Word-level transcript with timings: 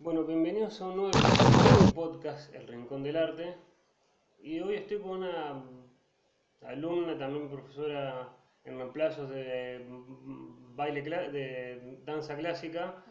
Bueno, 0.00 0.22
bienvenidos 0.22 0.80
a 0.80 0.86
un 0.86 0.96
nuevo 0.96 1.10
podcast 1.92 2.54
El 2.54 2.68
Rincón 2.68 3.02
del 3.02 3.16
Arte. 3.16 3.56
Y 4.40 4.60
hoy 4.60 4.76
estoy 4.76 5.00
con 5.00 5.10
una 5.10 5.60
alumna, 6.64 7.18
también 7.18 7.48
profesora 7.48 8.28
en 8.64 8.78
reemplazos 8.78 9.28
de 9.28 9.84
baile 10.76 11.02
de 11.02 11.98
danza 12.04 12.36
clásica, 12.36 13.02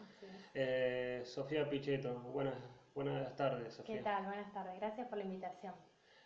eh, 0.54 1.20
Sofía 1.26 1.68
Pichetto. 1.68 2.20
Buenas, 2.32 2.54
buenas 2.94 3.36
tardes, 3.36 3.74
Sofía. 3.74 3.98
¿Qué 3.98 4.02
tal? 4.02 4.24
Buenas 4.24 4.50
tardes. 4.54 4.80
Gracias 4.80 5.08
por 5.08 5.18
la 5.18 5.24
invitación. 5.24 5.74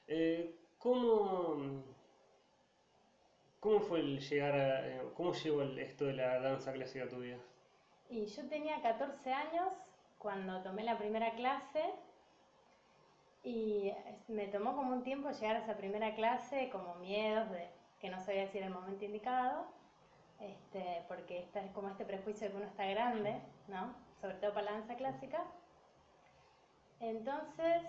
Eh, 0.07 0.55
¿cómo, 0.79 1.83
¿Cómo 3.59 3.81
fue 3.81 3.99
el 3.99 4.21
llegar 4.21 4.55
a, 4.55 4.89
eh, 4.89 5.03
cómo 5.17 5.33
llegó 5.33 5.63
esto 5.63 6.05
de 6.05 6.13
la 6.13 6.39
danza 6.39 6.73
clásica 6.73 7.07
a 7.07 7.09
tu 7.09 7.19
vida? 7.19 7.39
Y 8.09 8.27
yo 8.27 8.47
tenía 8.49 8.81
14 8.81 9.33
años 9.33 9.73
cuando 10.23 10.63
tomé 10.63 10.85
la 10.85 10.97
primera 10.97 11.33
clase 11.33 11.83
y 13.43 13.93
me 14.29 14.47
tomó 14.47 14.77
como 14.77 14.93
un 14.93 15.03
tiempo 15.03 15.31
llegar 15.33 15.57
a 15.57 15.59
esa 15.59 15.77
primera 15.77 16.15
clase, 16.15 16.71
como 16.71 16.95
miedos 16.95 17.51
de 17.51 17.69
que 17.99 18.09
no 18.09 18.21
sabía 18.21 18.47
si 18.47 18.59
era 18.59 18.69
el 18.69 18.73
momento 18.73 19.05
indicado, 19.05 19.67
este, 20.39 21.05
porque 21.09 21.41
está 21.41 21.61
es 21.61 21.73
como 21.73 21.89
este 21.89 22.05
prejuicio 22.05 22.47
de 22.47 22.53
que 22.53 22.57
uno 22.57 22.67
está 22.67 22.87
grande, 22.87 23.41
¿no? 23.67 23.95
Sobre 24.21 24.35
todo 24.35 24.55
para 24.55 24.67
la 24.67 24.73
danza 24.79 24.95
clásica. 24.95 25.43
Entonces, 27.01 27.83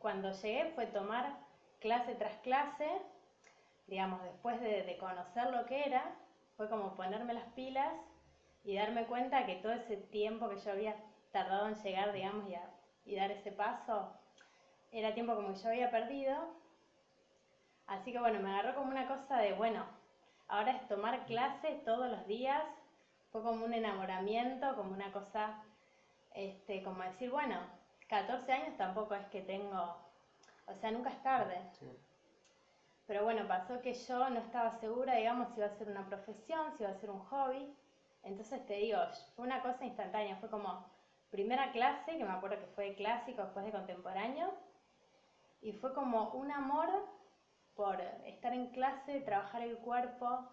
cuando 0.00 0.32
llegué 0.32 0.72
fue 0.74 0.86
tomar 0.86 1.36
clase 1.78 2.16
tras 2.16 2.36
clase, 2.38 3.00
digamos, 3.86 4.20
después 4.24 4.60
de, 4.60 4.82
de 4.82 4.98
conocer 4.98 5.50
lo 5.50 5.64
que 5.66 5.84
era, 5.86 6.16
fue 6.56 6.68
como 6.68 6.96
ponerme 6.96 7.32
las 7.32 7.46
pilas 7.52 7.92
y 8.64 8.74
darme 8.74 9.06
cuenta 9.06 9.46
que 9.46 9.54
todo 9.56 9.72
ese 9.72 9.96
tiempo 9.96 10.48
que 10.48 10.56
yo 10.56 10.72
había 10.72 10.96
tardado 11.36 11.68
en 11.68 11.74
llegar, 11.74 12.12
digamos, 12.14 12.48
y, 12.48 12.54
a- 12.54 12.70
y 13.04 13.14
dar 13.14 13.30
ese 13.30 13.52
paso, 13.52 14.10
era 14.90 15.12
tiempo 15.12 15.34
como 15.34 15.48
que 15.52 15.60
yo 15.60 15.68
había 15.68 15.90
perdido. 15.90 16.34
Así 17.86 18.10
que 18.10 18.18
bueno, 18.18 18.40
me 18.40 18.50
agarró 18.50 18.74
como 18.74 18.90
una 18.90 19.06
cosa 19.06 19.36
de, 19.38 19.52
bueno, 19.52 19.84
ahora 20.48 20.72
es 20.72 20.88
tomar 20.88 21.26
clases 21.26 21.84
todos 21.84 22.08
los 22.10 22.26
días, 22.26 22.64
fue 23.30 23.42
como 23.42 23.66
un 23.66 23.74
enamoramiento, 23.74 24.74
como 24.76 24.92
una 24.94 25.12
cosa, 25.12 25.62
este, 26.34 26.82
como 26.82 27.02
decir, 27.02 27.30
bueno, 27.30 27.58
14 28.08 28.50
años 28.52 28.76
tampoco 28.78 29.14
es 29.14 29.26
que 29.26 29.42
tengo, 29.42 29.94
o 30.66 30.74
sea, 30.74 30.90
nunca 30.90 31.10
es 31.10 31.22
tarde. 31.22 31.58
Sí. 31.78 31.86
Pero 33.06 33.24
bueno, 33.24 33.46
pasó 33.46 33.80
que 33.82 33.92
yo 33.92 34.30
no 34.30 34.40
estaba 34.40 34.70
segura, 34.80 35.14
digamos, 35.16 35.50
si 35.50 35.58
iba 35.60 35.66
a 35.66 35.78
ser 35.78 35.88
una 35.88 36.06
profesión, 36.06 36.72
si 36.72 36.82
iba 36.82 36.90
a 36.92 36.94
ser 37.00 37.10
un 37.10 37.20
hobby. 37.20 37.76
Entonces 38.22 38.64
te 38.66 38.74
digo, 38.74 38.98
fue 39.36 39.44
una 39.46 39.62
cosa 39.62 39.84
instantánea, 39.84 40.34
fue 40.36 40.50
como 40.50 40.95
primera 41.30 41.72
clase, 41.72 42.16
que 42.16 42.24
me 42.24 42.32
acuerdo 42.32 42.58
que 42.58 42.66
fue 42.74 42.90
de 42.90 42.94
clásico, 42.94 43.42
después 43.42 43.64
de 43.64 43.72
contemporáneo, 43.72 44.54
y 45.60 45.72
fue 45.72 45.92
como 45.94 46.30
un 46.30 46.50
amor 46.50 46.88
por 47.74 48.00
estar 48.24 48.52
en 48.52 48.68
clase, 48.70 49.20
trabajar 49.20 49.62
el 49.62 49.76
cuerpo, 49.78 50.48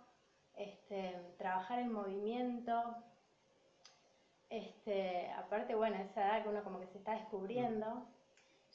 este, 0.56 1.34
trabajar 1.38 1.80
el 1.80 1.90
movimiento. 1.90 2.96
Este, 4.50 5.32
aparte, 5.32 5.74
bueno, 5.74 5.96
esa 5.98 6.26
edad 6.26 6.44
que 6.44 6.50
uno 6.50 6.64
como 6.64 6.80
que 6.80 6.88
se 6.88 6.98
está 6.98 7.14
descubriendo. 7.14 8.06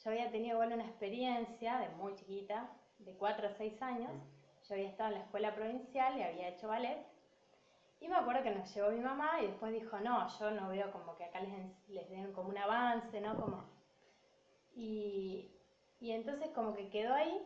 Yo 0.03 0.11
había 0.11 0.31
tenido 0.31 0.55
igual 0.55 0.73
una 0.73 0.85
experiencia 0.85 1.77
de 1.79 1.89
muy 1.89 2.15
chiquita, 2.15 2.69
de 2.99 3.13
4 3.15 3.47
o 3.47 3.51
6 3.51 3.81
años. 3.81 4.11
Yo 4.67 4.75
había 4.75 4.89
estado 4.89 5.09
en 5.09 5.19
la 5.19 5.25
escuela 5.25 5.55
provincial 5.55 6.17
y 6.17 6.23
había 6.23 6.49
hecho 6.49 6.67
ballet. 6.67 7.05
Y 8.01 8.07
me 8.07 8.15
acuerdo 8.15 8.43
que 8.43 8.51
nos 8.51 8.73
llevó 8.73 8.91
mi 8.91 8.99
mamá 8.99 9.41
y 9.41 9.47
después 9.47 9.73
dijo, 9.73 9.99
no, 9.99 10.27
yo 10.39 10.51
no 10.51 10.69
veo 10.69 10.91
como 10.91 11.15
que 11.15 11.25
acá 11.25 11.41
les, 11.41 12.09
den 12.09 12.31
como 12.33 12.49
un 12.49 12.57
avance, 12.57 13.19
¿no? 13.19 13.35
Como... 13.39 13.63
Y, 14.73 15.51
y 15.99 16.11
entonces 16.11 16.49
como 16.51 16.73
que 16.73 16.89
quedó 16.89 17.13
ahí, 17.13 17.45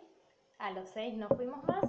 a 0.59 0.71
los 0.71 0.87
6 0.89 1.15
no 1.15 1.27
fuimos 1.29 1.63
más, 1.65 1.83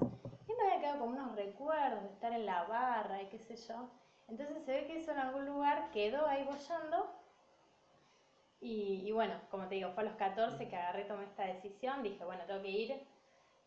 y 0.48 0.52
me 0.54 0.62
había 0.62 0.80
quedado 0.80 1.00
como 1.00 1.12
unos 1.12 1.36
recuerdos 1.36 2.02
de 2.02 2.08
estar 2.08 2.32
en 2.32 2.46
la 2.46 2.64
barra 2.64 3.20
y 3.22 3.26
qué 3.26 3.38
sé 3.38 3.56
yo. 3.56 3.90
Entonces 4.28 4.64
se 4.64 4.72
ve 4.72 4.86
que 4.86 4.96
eso 4.96 5.12
en 5.12 5.18
algún 5.18 5.44
lugar 5.44 5.90
quedó 5.90 6.26
ahí 6.26 6.44
bollando. 6.44 7.12
Y, 8.60 9.02
y 9.06 9.12
bueno, 9.12 9.34
como 9.50 9.68
te 9.68 9.74
digo, 9.74 9.90
fue 9.90 10.04
a 10.04 10.06
los 10.06 10.16
14 10.16 10.68
que 10.68 10.76
agarré, 10.76 11.04
tomé 11.04 11.24
esta 11.24 11.44
decisión, 11.44 12.02
dije, 12.02 12.24
bueno, 12.24 12.44
tengo 12.46 12.62
que 12.62 12.70
ir. 12.70 13.06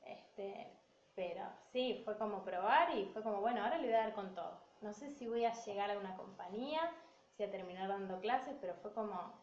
Este, 0.05 0.71
pero 1.15 1.43
sí, 1.71 2.01
fue 2.03 2.17
como 2.17 2.43
probar 2.43 2.95
y 2.95 3.05
fue 3.05 3.21
como, 3.21 3.41
bueno, 3.41 3.63
ahora 3.63 3.77
le 3.77 3.87
voy 3.87 3.95
a 3.95 3.99
dar 3.99 4.13
con 4.13 4.33
todo. 4.33 4.66
No 4.81 4.93
sé 4.93 5.09
si 5.09 5.27
voy 5.27 5.43
a 5.45 5.53
llegar 5.53 5.91
a 5.91 5.97
una 5.97 6.15
compañía, 6.15 6.91
si 7.35 7.43
a 7.43 7.51
terminar 7.51 7.87
dando 7.87 8.19
clases, 8.19 8.55
pero 8.61 8.75
fue 8.75 8.93
como 8.93 9.33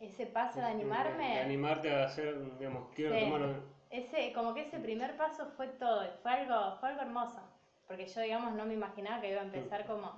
ese 0.00 0.26
paso 0.26 0.58
de 0.60 0.66
animarme. 0.66 1.34
De 1.34 1.40
animarte 1.40 1.94
a 1.94 2.04
hacer, 2.04 2.58
digamos, 2.58 2.88
quiero 2.94 3.14
Sí. 3.14 3.24
tomar... 3.24 3.60
Ese, 3.90 4.32
como 4.32 4.54
que 4.54 4.62
ese 4.62 4.78
primer 4.80 5.16
paso 5.18 5.46
fue 5.54 5.68
todo, 5.68 6.02
y 6.04 6.08
fue 6.22 6.32
algo, 6.32 6.78
fue 6.80 6.88
algo 6.88 7.02
hermoso, 7.02 7.40
porque 7.86 8.06
yo, 8.06 8.22
digamos, 8.22 8.52
no 8.54 8.64
me 8.64 8.72
imaginaba 8.72 9.20
que 9.20 9.30
iba 9.30 9.40
a 9.42 9.44
empezar 9.44 9.84
como, 9.86 10.10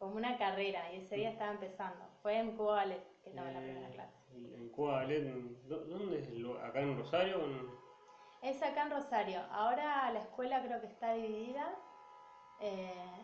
como 0.00 0.16
una 0.16 0.36
carrera, 0.36 0.92
y 0.92 0.96
ese 0.96 1.14
día 1.14 1.30
estaba 1.30 1.52
empezando. 1.52 2.04
Fue 2.20 2.36
en 2.36 2.56
Cuba 2.56 2.74
Ballet 2.74 3.00
que 3.22 3.30
tomé 3.30 3.52
la 3.52 3.60
primera 3.60 3.88
eh, 3.88 3.92
clase. 3.92 4.18
En 4.34 4.68
Cuba 4.70 4.94
Ballet, 4.94 5.22
¿dó- 5.68 5.84
¿dónde 5.84 6.18
es? 6.18 6.26
el? 6.26 6.44
¿Acá 6.64 6.80
en 6.80 6.98
Rosario? 6.98 7.44
En- 7.44 7.70
Es 8.42 8.60
acá 8.64 8.82
en 8.82 8.90
Rosario. 8.90 9.40
Ahora 9.52 10.10
la 10.10 10.18
escuela 10.18 10.60
creo 10.62 10.80
que 10.80 10.88
está 10.88 11.12
dividida, 11.12 11.72
eh, 12.60 13.22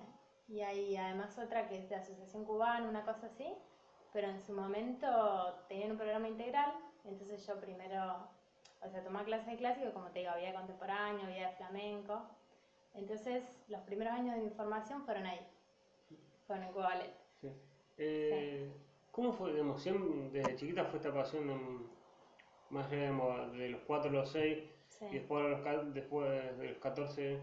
y 0.53 0.61
hay 0.61 0.97
además 0.97 1.39
otra 1.39 1.67
que 1.67 1.79
es 1.79 1.89
de 1.89 1.95
Asociación 1.97 2.45
Cubana, 2.45 2.89
una 2.89 3.05
cosa 3.05 3.27
así, 3.27 3.47
pero 4.13 4.29
en 4.29 4.41
su 4.41 4.53
momento 4.53 5.55
tenían 5.69 5.93
un 5.93 5.97
programa 5.97 6.29
integral, 6.29 6.73
entonces 7.05 7.47
yo 7.47 7.59
primero, 7.59 8.29
o 8.83 8.89
sea, 8.91 9.03
tomaba 9.03 9.25
clases 9.25 9.47
de 9.47 9.57
clásico, 9.57 9.93
como 9.93 10.11
te 10.11 10.19
digo, 10.21 10.31
había 10.33 10.49
de 10.49 10.55
contemporáneo, 10.55 11.25
había 11.25 11.49
de 11.51 11.57
flamenco, 11.57 12.23
entonces 12.95 13.65
los 13.69 13.81
primeros 13.83 14.13
años 14.13 14.37
de 14.37 14.43
mi 14.43 14.51
formación 14.51 15.03
fueron 15.05 15.25
ahí, 15.27 15.41
fueron 16.47 16.67
en 16.67 16.73
Cuba 16.73 16.84
Ballet. 16.89 17.15
Sí. 17.41 17.49
Eh, 17.97 18.71
¿Cómo 19.11 19.33
fue, 19.33 19.53
digamos, 19.53 19.83
siempre, 19.83 20.31
desde 20.31 20.57
chiquita 20.57 20.84
fue 20.84 20.99
esta 20.99 21.13
pasión, 21.13 21.87
más 22.71 22.87
allá 22.87 22.97
digamos, 23.03 23.53
de 23.53 23.69
los 23.71 23.81
4 23.83 24.11
a 24.11 24.13
los 24.13 24.31
6 24.31 24.65
Sí. 24.89 25.07
y 25.11 25.15
después, 25.15 25.43
a 25.45 25.49
los, 25.49 25.61
ca- 25.63 25.83
después 25.84 26.59
de 26.59 26.69
los 26.71 26.79
14, 26.79 27.41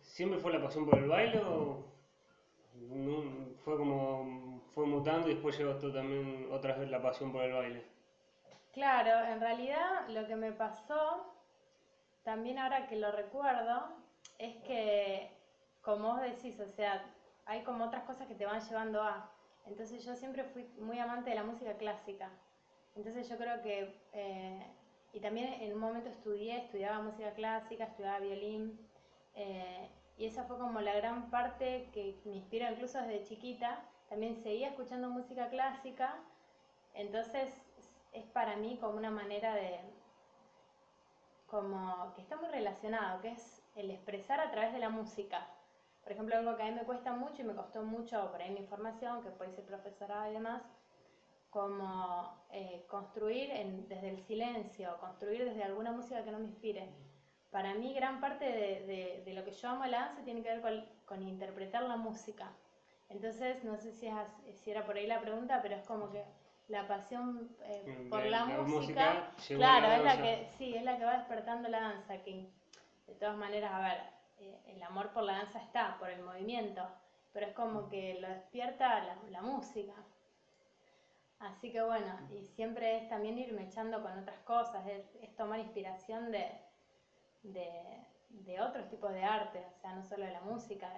¿siempre 0.00 0.40
fue 0.40 0.52
la 0.52 0.60
pasión 0.62 0.84
por 0.84 0.98
el 0.98 1.08
baile 1.08 1.38
o 1.40 1.84
no- 2.74 3.54
fue 3.64 3.76
como, 3.76 4.60
fue 4.74 4.86
mutando 4.86 5.28
y 5.28 5.34
después 5.34 5.56
llegó 5.58 5.74
también 5.74 6.48
otra 6.50 6.76
vez 6.76 6.90
la 6.90 7.02
pasión 7.02 7.32
por 7.32 7.42
el 7.44 7.52
baile? 7.52 7.84
Claro, 8.72 9.26
en 9.32 9.40
realidad 9.40 10.08
lo 10.08 10.26
que 10.26 10.36
me 10.36 10.52
pasó, 10.52 11.32
también 12.24 12.58
ahora 12.58 12.86
que 12.88 12.96
lo 12.96 13.12
recuerdo, 13.12 13.88
es 14.38 14.56
que, 14.64 15.30
como 15.82 16.14
vos 16.14 16.20
decís, 16.22 16.58
o 16.58 16.66
sea, 16.66 17.04
hay 17.46 17.62
como 17.62 17.84
otras 17.84 18.02
cosas 18.04 18.26
que 18.26 18.34
te 18.34 18.46
van 18.46 18.60
llevando 18.60 19.02
a. 19.02 19.30
Entonces 19.66 20.04
yo 20.04 20.16
siempre 20.16 20.44
fui 20.44 20.64
muy 20.78 20.98
amante 20.98 21.30
de 21.30 21.36
la 21.36 21.44
música 21.44 21.74
clásica. 21.76 22.30
Entonces 22.96 23.28
yo 23.28 23.36
creo 23.36 23.62
que, 23.62 23.94
eh, 24.12 24.66
y 25.12 25.20
también 25.20 25.52
en 25.62 25.72
un 25.72 25.80
momento 25.80 26.08
estudié, 26.10 26.58
estudiaba 26.58 27.00
música 27.00 27.32
clásica, 27.32 27.84
estudiaba 27.84 28.18
violín, 28.18 28.78
eh, 29.34 29.88
y 30.16 30.26
esa 30.26 30.44
fue 30.44 30.58
como 30.58 30.80
la 30.80 30.94
gran 30.94 31.30
parte 31.30 31.90
que 31.92 32.20
me 32.24 32.36
inspiró 32.36 32.70
incluso 32.70 32.98
desde 32.98 33.24
chiquita. 33.24 33.82
También 34.08 34.36
seguía 34.36 34.68
escuchando 34.68 35.08
música 35.08 35.48
clásica, 35.48 36.14
entonces 36.94 37.52
es 38.12 38.24
para 38.26 38.56
mí 38.56 38.78
como 38.80 38.96
una 38.96 39.10
manera 39.10 39.54
de, 39.54 39.80
como 41.46 42.12
que 42.14 42.22
está 42.22 42.36
muy 42.36 42.48
relacionado, 42.48 43.20
que 43.20 43.30
es 43.30 43.62
el 43.74 43.90
expresar 43.90 44.40
a 44.40 44.50
través 44.50 44.72
de 44.72 44.78
la 44.78 44.88
música. 44.88 45.48
Por 46.02 46.12
ejemplo, 46.12 46.36
algo 46.36 46.56
que 46.56 46.62
a 46.62 46.66
mí 46.66 46.72
me 46.72 46.84
cuesta 46.84 47.12
mucho 47.12 47.42
y 47.42 47.44
me 47.44 47.54
costó 47.54 47.82
mucho 47.82 48.30
por 48.30 48.40
ahí 48.40 48.50
mi 48.50 48.66
formación, 48.66 49.22
que 49.22 49.30
puede 49.30 49.52
ser 49.52 49.64
profesorado 49.64 50.30
y 50.30 50.34
demás, 50.34 50.62
como 51.50 52.44
eh, 52.50 52.84
construir 52.88 53.48
desde 53.88 54.10
el 54.10 54.20
silencio, 54.20 54.96
construir 55.00 55.44
desde 55.44 55.64
alguna 55.64 55.92
música 55.92 56.22
que 56.22 56.30
no 56.30 56.38
me 56.38 56.46
inspire. 56.46 56.88
Para 57.54 57.72
mí 57.74 57.94
gran 57.94 58.20
parte 58.20 58.44
de, 58.46 58.84
de- 58.84 59.22
de 59.24 59.32
lo 59.32 59.44
que 59.44 59.52
yo 59.52 59.68
amo 59.68 59.84
la 59.86 60.00
danza 60.06 60.24
tiene 60.24 60.42
que 60.42 60.48
ver 60.48 60.60
con, 60.60 60.84
con 61.06 61.22
interpretar 61.22 61.84
la 61.84 61.94
música. 61.96 62.50
Entonces, 63.08 63.62
no 63.62 63.78
sé 63.78 63.92
si, 63.92 64.08
es- 64.08 64.58
si 64.60 64.72
era 64.72 64.84
por 64.84 64.96
ahí 64.96 65.06
la 65.06 65.20
pregunta, 65.20 65.60
pero 65.62 65.76
es 65.76 65.84
como 65.84 66.10
que 66.10 66.24
la 66.66 66.88
pasión 66.88 67.54
eh, 67.62 68.08
por 68.10 68.22
de 68.24 68.30
la, 68.30 68.38
la 68.40 68.44
música, 68.46 68.78
música 68.80 69.30
claro, 69.56 69.86
la 69.86 69.96
es 69.98 70.02
la 70.02 70.16
que, 70.22 70.46
sí, 70.58 70.74
es 70.74 70.82
la 70.82 70.98
que 70.98 71.04
va 71.04 71.16
despertando 71.18 71.68
la 71.68 71.80
danza, 71.80 72.20
que 72.24 72.50
de 73.06 73.14
todas 73.14 73.36
maneras, 73.36 73.70
a 73.72 73.80
ver, 73.82 74.00
eh, 74.38 74.60
el 74.74 74.82
amor 74.82 75.12
por 75.12 75.22
la 75.22 75.34
danza 75.34 75.60
está, 75.60 75.96
por 76.00 76.10
el 76.10 76.22
movimiento, 76.22 76.82
pero 77.32 77.46
es 77.46 77.52
como 77.52 77.88
que 77.88 78.18
lo 78.20 78.26
despierta 78.30 78.98
la, 79.04 79.16
la 79.30 79.42
música. 79.42 79.94
Así 81.38 81.70
que 81.70 81.82
bueno, 81.82 82.18
y 82.32 82.42
siempre 82.46 82.96
es 82.96 83.08
también 83.08 83.38
irme 83.38 83.62
echando 83.62 84.02
con 84.02 84.18
otras 84.18 84.40
cosas, 84.40 84.84
es, 84.88 85.14
es 85.22 85.36
tomar 85.36 85.60
inspiración 85.60 86.32
de, 86.32 86.50
de, 87.44 88.04
de 88.30 88.60
otros 88.60 88.88
tipos 88.88 89.12
de 89.12 89.24
arte, 89.24 89.64
o 89.76 89.80
sea, 89.80 89.94
no 89.94 90.02
solo 90.04 90.24
de 90.24 90.32
la 90.32 90.40
música. 90.40 90.90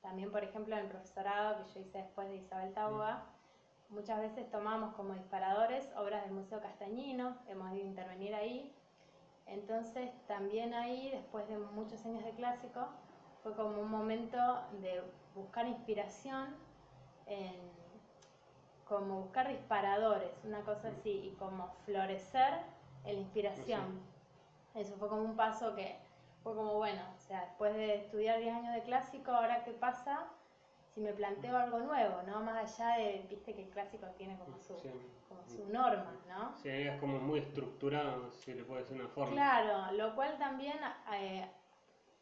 también, 0.00 0.30
por 0.30 0.42
ejemplo, 0.42 0.74
en 0.76 0.82
el 0.82 0.88
profesorado 0.88 1.64
que 1.64 1.74
yo 1.74 1.80
hice 1.80 1.98
después 1.98 2.28
de 2.28 2.36
Isabel 2.36 2.72
Taboga, 2.72 3.24
muchas 3.90 4.20
veces 4.20 4.50
tomamos 4.50 4.94
como 4.94 5.14
disparadores 5.14 5.88
obras 5.96 6.24
del 6.24 6.32
Museo 6.32 6.60
Castañino, 6.60 7.36
hemos 7.48 7.72
ido 7.72 7.84
a 7.84 7.86
intervenir 7.86 8.34
ahí. 8.34 8.74
Entonces 9.46 10.10
también 10.26 10.74
ahí, 10.74 11.10
después 11.10 11.48
de 11.48 11.58
muchos 11.58 12.04
años 12.04 12.22
de 12.24 12.32
clásico, 12.32 12.86
fue 13.42 13.54
como 13.54 13.80
un 13.80 13.90
momento 13.90 14.36
de 14.80 15.02
buscar 15.34 15.66
inspiración, 15.66 16.54
en, 17.26 17.54
como 18.86 19.22
buscar 19.22 19.48
disparadores, 19.48 20.30
una 20.44 20.60
cosa 20.62 20.88
así, 20.88 21.10
y 21.10 21.36
como 21.38 21.68
florecer 21.84 22.60
en 23.04 23.14
la 23.16 23.20
inspiración. 23.20 24.17
Eso 24.78 24.96
fue 24.96 25.08
como 25.08 25.22
un 25.22 25.36
paso 25.36 25.74
que 25.74 25.96
fue 26.42 26.54
como, 26.54 26.74
bueno, 26.74 27.02
o 27.16 27.20
sea, 27.20 27.40
después 27.42 27.74
de 27.74 27.96
estudiar 27.96 28.38
10 28.38 28.54
años 28.54 28.74
de 28.74 28.82
clásico, 28.82 29.32
ahora 29.32 29.64
qué 29.64 29.72
pasa 29.72 30.28
si 30.94 31.00
me 31.00 31.12
planteo 31.12 31.56
algo 31.56 31.80
nuevo, 31.80 32.22
¿no? 32.26 32.40
Más 32.40 32.78
allá 32.78 32.96
de, 32.96 33.26
viste 33.28 33.54
que 33.54 33.62
el 33.62 33.70
clásico 33.70 34.06
tiene 34.16 34.36
como 34.38 34.58
su, 34.58 34.74
como 35.28 35.44
su 35.46 35.68
norma, 35.68 36.12
¿no? 36.28 36.56
Sí, 36.56 36.68
es 36.68 36.98
como 37.00 37.18
muy 37.18 37.40
estructurado, 37.40 38.30
si 38.30 38.54
le 38.54 38.64
puede 38.64 38.82
decir 38.82 38.96
una 39.00 39.08
forma. 39.08 39.32
Claro, 39.32 39.92
lo 39.96 40.14
cual 40.14 40.38
también 40.38 40.78
eh, 41.12 41.46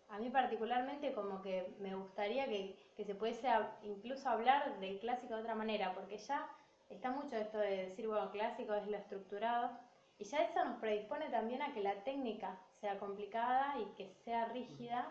a 0.08 0.18
mí 0.18 0.30
particularmente 0.30 1.12
como 1.12 1.42
que 1.42 1.74
me 1.78 1.94
gustaría 1.94 2.46
que, 2.46 2.76
que 2.96 3.04
se 3.04 3.14
pudiese 3.14 3.48
incluso 3.82 4.28
hablar 4.28 4.78
del 4.80 4.98
clásico 4.98 5.34
de 5.34 5.40
otra 5.40 5.54
manera, 5.54 5.94
porque 5.94 6.16
ya 6.18 6.48
está 6.88 7.10
mucho 7.10 7.36
esto 7.36 7.58
de 7.58 7.88
decir, 7.88 8.06
bueno, 8.06 8.30
clásico 8.30 8.74
es 8.74 8.86
lo 8.86 8.96
estructurado, 8.96 9.70
y 10.18 10.24
ya 10.24 10.42
eso 10.42 10.64
nos 10.64 10.78
predispone 10.78 11.28
también 11.28 11.62
a 11.62 11.72
que 11.72 11.82
la 11.82 11.94
técnica 12.04 12.58
sea 12.80 12.98
complicada 12.98 13.74
y 13.78 13.84
que 13.96 14.08
sea 14.24 14.46
rígida, 14.46 15.08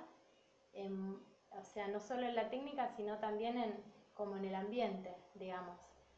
o 1.51 1.63
sea, 1.63 1.87
no 1.87 1.99
solo 1.99 2.23
en 2.23 2.35
la 2.35 2.49
técnica, 2.49 2.89
sino 2.89 3.17
también 3.19 3.57
en, 3.57 3.75
como 4.13 4.35
en 4.37 4.45
el 4.45 4.55
ambiente, 4.55 5.15
digamos, 5.35 5.77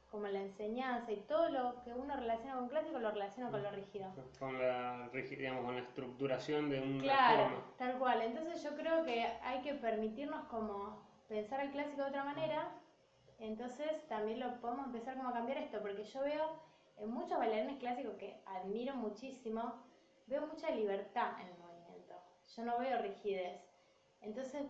como 0.10 0.28
en 0.28 0.34
la 0.34 0.42
enseñanza 0.42 1.12
y 1.12 1.18
todo 1.28 1.50
lo 1.50 1.84
que 1.84 1.94
uno 1.94 2.16
relaciona 2.16 2.56
con 2.56 2.70
clásico 2.70 2.98
lo 3.00 3.12
relaciona 3.12 3.52
con 3.52 3.62
lo 3.62 3.72
rígido. 3.72 4.10
Con 4.40 4.58
la, 4.58 5.10
digamos, 5.12 5.66
con 5.66 5.76
la 5.76 5.82
estructuración 5.82 6.70
de 6.70 6.80
un 6.80 7.00
Claro, 7.02 7.64
tal 7.78 8.00
cual. 8.00 8.22
Entonces 8.22 8.64
yo 8.64 8.76
creo 8.76 9.04
que 9.04 9.28
hay 9.44 9.62
que 9.62 9.74
permitirnos 9.74 10.46
como 10.46 11.06
pensar 11.28 11.60
el 11.60 11.72
clásico 11.72 12.04
de 12.04 12.10
otra 12.10 12.24
manera, 12.24 12.72
entonces 13.40 14.08
también 14.08 14.40
lo 14.40 14.60
podemos 14.62 14.88
empezar 14.88 15.18
como 15.18 15.30
a 15.30 15.34
cambiar 15.34 15.58
esto, 15.58 15.82
porque 15.82 16.06
yo 16.06 16.22
veo 16.22 16.68
en 16.98 17.12
muchos 17.12 17.38
bailarines 17.38 17.80
clásicos 17.80 18.16
que 18.16 18.40
admiro 18.46 18.96
muchísimo, 18.96 19.74
veo 20.28 20.46
mucha 20.48 20.72
libertad 20.72 21.40
en 21.42 21.48
el 21.48 21.58
movimiento. 21.60 22.16
Yo 22.56 22.66
no 22.66 22.80
veo 22.80 23.02
rigidez. 23.02 23.62
Entonces 24.22 24.66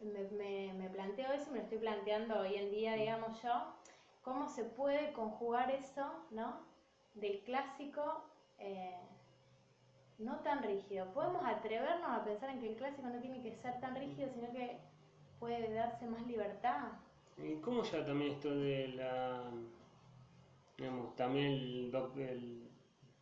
me, 0.00 0.72
me, 0.74 0.88
planteo 0.90 1.32
eso 1.32 1.48
y 1.48 1.52
me 1.52 1.58
lo 1.58 1.64
estoy 1.64 1.78
planteando 1.78 2.40
hoy 2.40 2.54
en 2.54 2.70
día, 2.70 2.94
digamos 2.94 3.42
yo, 3.42 3.74
cómo 4.22 4.48
se 4.48 4.64
puede 4.64 5.12
conjugar 5.12 5.70
eso, 5.70 6.06
¿no? 6.30 6.60
Del 7.14 7.40
clásico 7.42 8.24
eh, 8.58 8.98
no 10.18 10.40
tan 10.40 10.62
rígido. 10.62 11.06
Podemos 11.12 11.42
atrevernos 11.44 12.08
a 12.08 12.24
pensar 12.24 12.50
en 12.50 12.60
que 12.60 12.68
el 12.68 12.76
clásico 12.76 13.08
no 13.08 13.20
tiene 13.20 13.42
que 13.42 13.52
ser 13.54 13.80
tan 13.80 13.96
rígido, 13.96 14.28
sino 14.34 14.50
que 14.52 14.78
puede 15.38 15.72
darse 15.72 16.06
más 16.06 16.26
libertad. 16.26 16.88
¿Y 17.38 17.56
cómo 17.56 17.82
ya 17.82 18.04
también 18.04 18.32
esto 18.32 18.50
de 18.50 18.88
la 18.88 19.42
digamos, 20.80 21.14
también 21.14 21.52
el, 21.52 21.90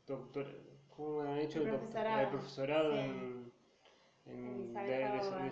doctor, 0.07 0.47
¿cómo 0.97 1.23
han 1.23 1.39
hecho 1.39 1.61
el, 1.61 1.69
profesorado, 2.29 2.95
en, 2.95 3.53
en, 4.27 4.73
de, 4.73 5.51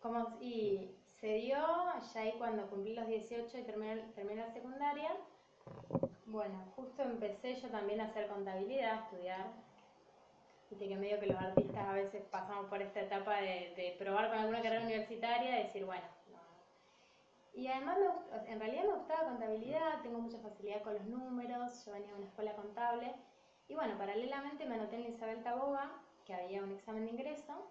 Como, 0.00 0.38
y 0.40 0.92
se 1.20 1.34
dio 1.34 1.56
ya 1.56 2.20
ahí 2.20 2.34
cuando 2.38 2.70
cumplí 2.70 2.94
los 2.94 3.08
18 3.08 3.58
y 3.58 3.62
terminé, 3.64 4.04
terminé 4.14 4.46
la 4.46 4.52
secundaria. 4.52 5.10
Bueno, 6.26 6.64
justo 6.76 7.02
empecé 7.02 7.56
yo 7.56 7.68
también 7.68 8.00
a 8.00 8.04
hacer 8.04 8.28
contabilidad, 8.28 8.92
a 8.92 9.04
estudiar. 9.06 9.46
Viste 10.70 10.86
que 10.86 10.96
medio 10.96 11.18
que 11.18 11.26
los 11.26 11.42
artistas 11.42 11.88
a 11.88 11.92
veces 11.94 12.22
pasamos 12.30 12.66
por 12.66 12.80
esta 12.80 13.00
etapa 13.00 13.40
de, 13.40 13.74
de 13.74 13.96
probar 13.98 14.28
con 14.28 14.38
alguna 14.38 14.62
carrera 14.62 14.84
universitaria 14.84 15.58
y 15.58 15.64
decir, 15.64 15.84
bueno, 15.84 16.04
y 17.52 17.66
además, 17.66 17.98
me, 17.98 18.52
en 18.52 18.60
realidad 18.60 18.84
me 18.84 18.94
gustaba 18.94 19.28
contabilidad, 19.28 20.02
tengo 20.02 20.20
mucha 20.20 20.38
facilidad 20.38 20.82
con 20.82 20.94
los 20.94 21.04
números, 21.04 21.84
yo 21.84 21.92
venía 21.92 22.10
de 22.12 22.18
una 22.18 22.26
escuela 22.26 22.54
contable. 22.54 23.14
Y 23.68 23.74
bueno, 23.74 23.96
paralelamente 23.98 24.66
me 24.66 24.74
anoté 24.74 24.96
en 24.96 25.12
Isabel 25.12 25.42
Taboga, 25.42 25.90
que 26.24 26.34
había 26.34 26.62
un 26.62 26.72
examen 26.72 27.04
de 27.04 27.12
ingreso. 27.12 27.70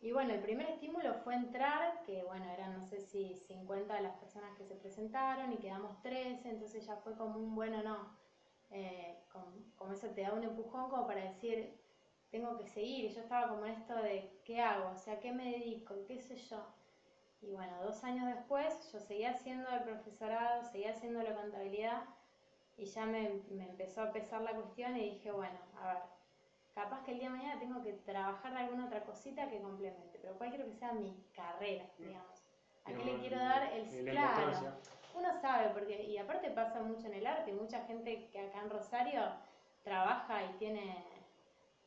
Y 0.00 0.12
bueno, 0.12 0.34
el 0.34 0.40
primer 0.40 0.68
estímulo 0.68 1.14
fue 1.14 1.34
entrar, 1.34 2.02
que 2.04 2.22
bueno, 2.24 2.44
eran 2.50 2.78
no 2.78 2.84
sé 2.84 3.00
si 3.00 3.34
50 3.34 3.94
de 3.94 4.02
las 4.02 4.16
personas 4.18 4.56
que 4.56 4.64
se 4.64 4.76
presentaron 4.76 5.52
y 5.52 5.56
quedamos 5.56 6.00
13, 6.02 6.48
entonces 6.48 6.86
ya 6.86 6.96
fue 6.96 7.16
como 7.16 7.38
un 7.38 7.54
bueno 7.54 7.82
no. 7.82 8.16
Eh, 8.70 9.24
como, 9.76 9.92
eso 9.92 10.08
te 10.08 10.22
da 10.22 10.32
un 10.32 10.44
empujón 10.44 10.90
como 10.90 11.06
para 11.06 11.22
decir, 11.22 11.80
tengo 12.30 12.56
que 12.56 12.66
seguir. 12.66 13.06
Y 13.06 13.14
yo 13.14 13.20
estaba 13.20 13.48
como 13.48 13.66
en 13.66 13.72
esto 13.72 13.94
de, 13.96 14.40
¿qué 14.44 14.60
hago? 14.60 14.90
O 14.90 14.96
sea, 14.96 15.18
¿qué 15.18 15.32
me 15.32 15.52
dedico? 15.52 15.94
¿Qué 16.06 16.20
sé 16.20 16.36
yo? 16.36 16.75
Y 17.40 17.52
bueno, 17.52 17.82
dos 17.82 18.02
años 18.04 18.26
después 18.34 18.90
yo 18.92 19.00
seguía 19.00 19.30
haciendo 19.30 19.68
el 19.70 19.82
profesorado, 19.82 20.64
seguía 20.64 20.90
haciendo 20.90 21.22
la 21.22 21.34
contabilidad 21.34 22.02
y 22.76 22.86
ya 22.86 23.06
me, 23.06 23.40
me, 23.50 23.68
empezó 23.68 24.02
a 24.02 24.12
pesar 24.12 24.42
la 24.42 24.52
cuestión 24.52 24.96
y 24.96 25.10
dije, 25.10 25.30
bueno, 25.30 25.58
a 25.80 25.94
ver, 25.94 26.02
capaz 26.74 27.02
que 27.04 27.12
el 27.12 27.18
día 27.18 27.30
de 27.30 27.36
mañana 27.36 27.60
tengo 27.60 27.82
que 27.82 27.92
trabajar 27.92 28.52
de 28.52 28.58
alguna 28.58 28.86
otra 28.86 29.04
cosita 29.04 29.48
que 29.48 29.60
complemente, 29.60 30.18
pero 30.20 30.36
cuál 30.36 30.50
quiero 30.50 30.66
que 30.66 30.74
sea 30.74 30.92
mi 30.92 31.24
carrera, 31.34 31.84
mm. 31.98 32.02
digamos. 32.02 32.42
¿A 32.84 32.92
qué 32.92 33.04
le 33.04 33.18
quiero 33.18 33.38
dar 33.38 33.72
el 33.72 33.88
claro? 34.04 34.52
Uno 35.14 35.40
sabe, 35.40 35.70
porque, 35.70 36.04
y 36.04 36.18
aparte 36.18 36.50
pasa 36.50 36.82
mucho 36.82 37.06
en 37.06 37.14
el 37.14 37.26
arte, 37.26 37.52
mucha 37.52 37.84
gente 37.86 38.28
que 38.30 38.38
acá 38.38 38.60
en 38.60 38.70
Rosario 38.70 39.22
trabaja 39.82 40.44
y 40.44 40.58
tiene 40.58 41.04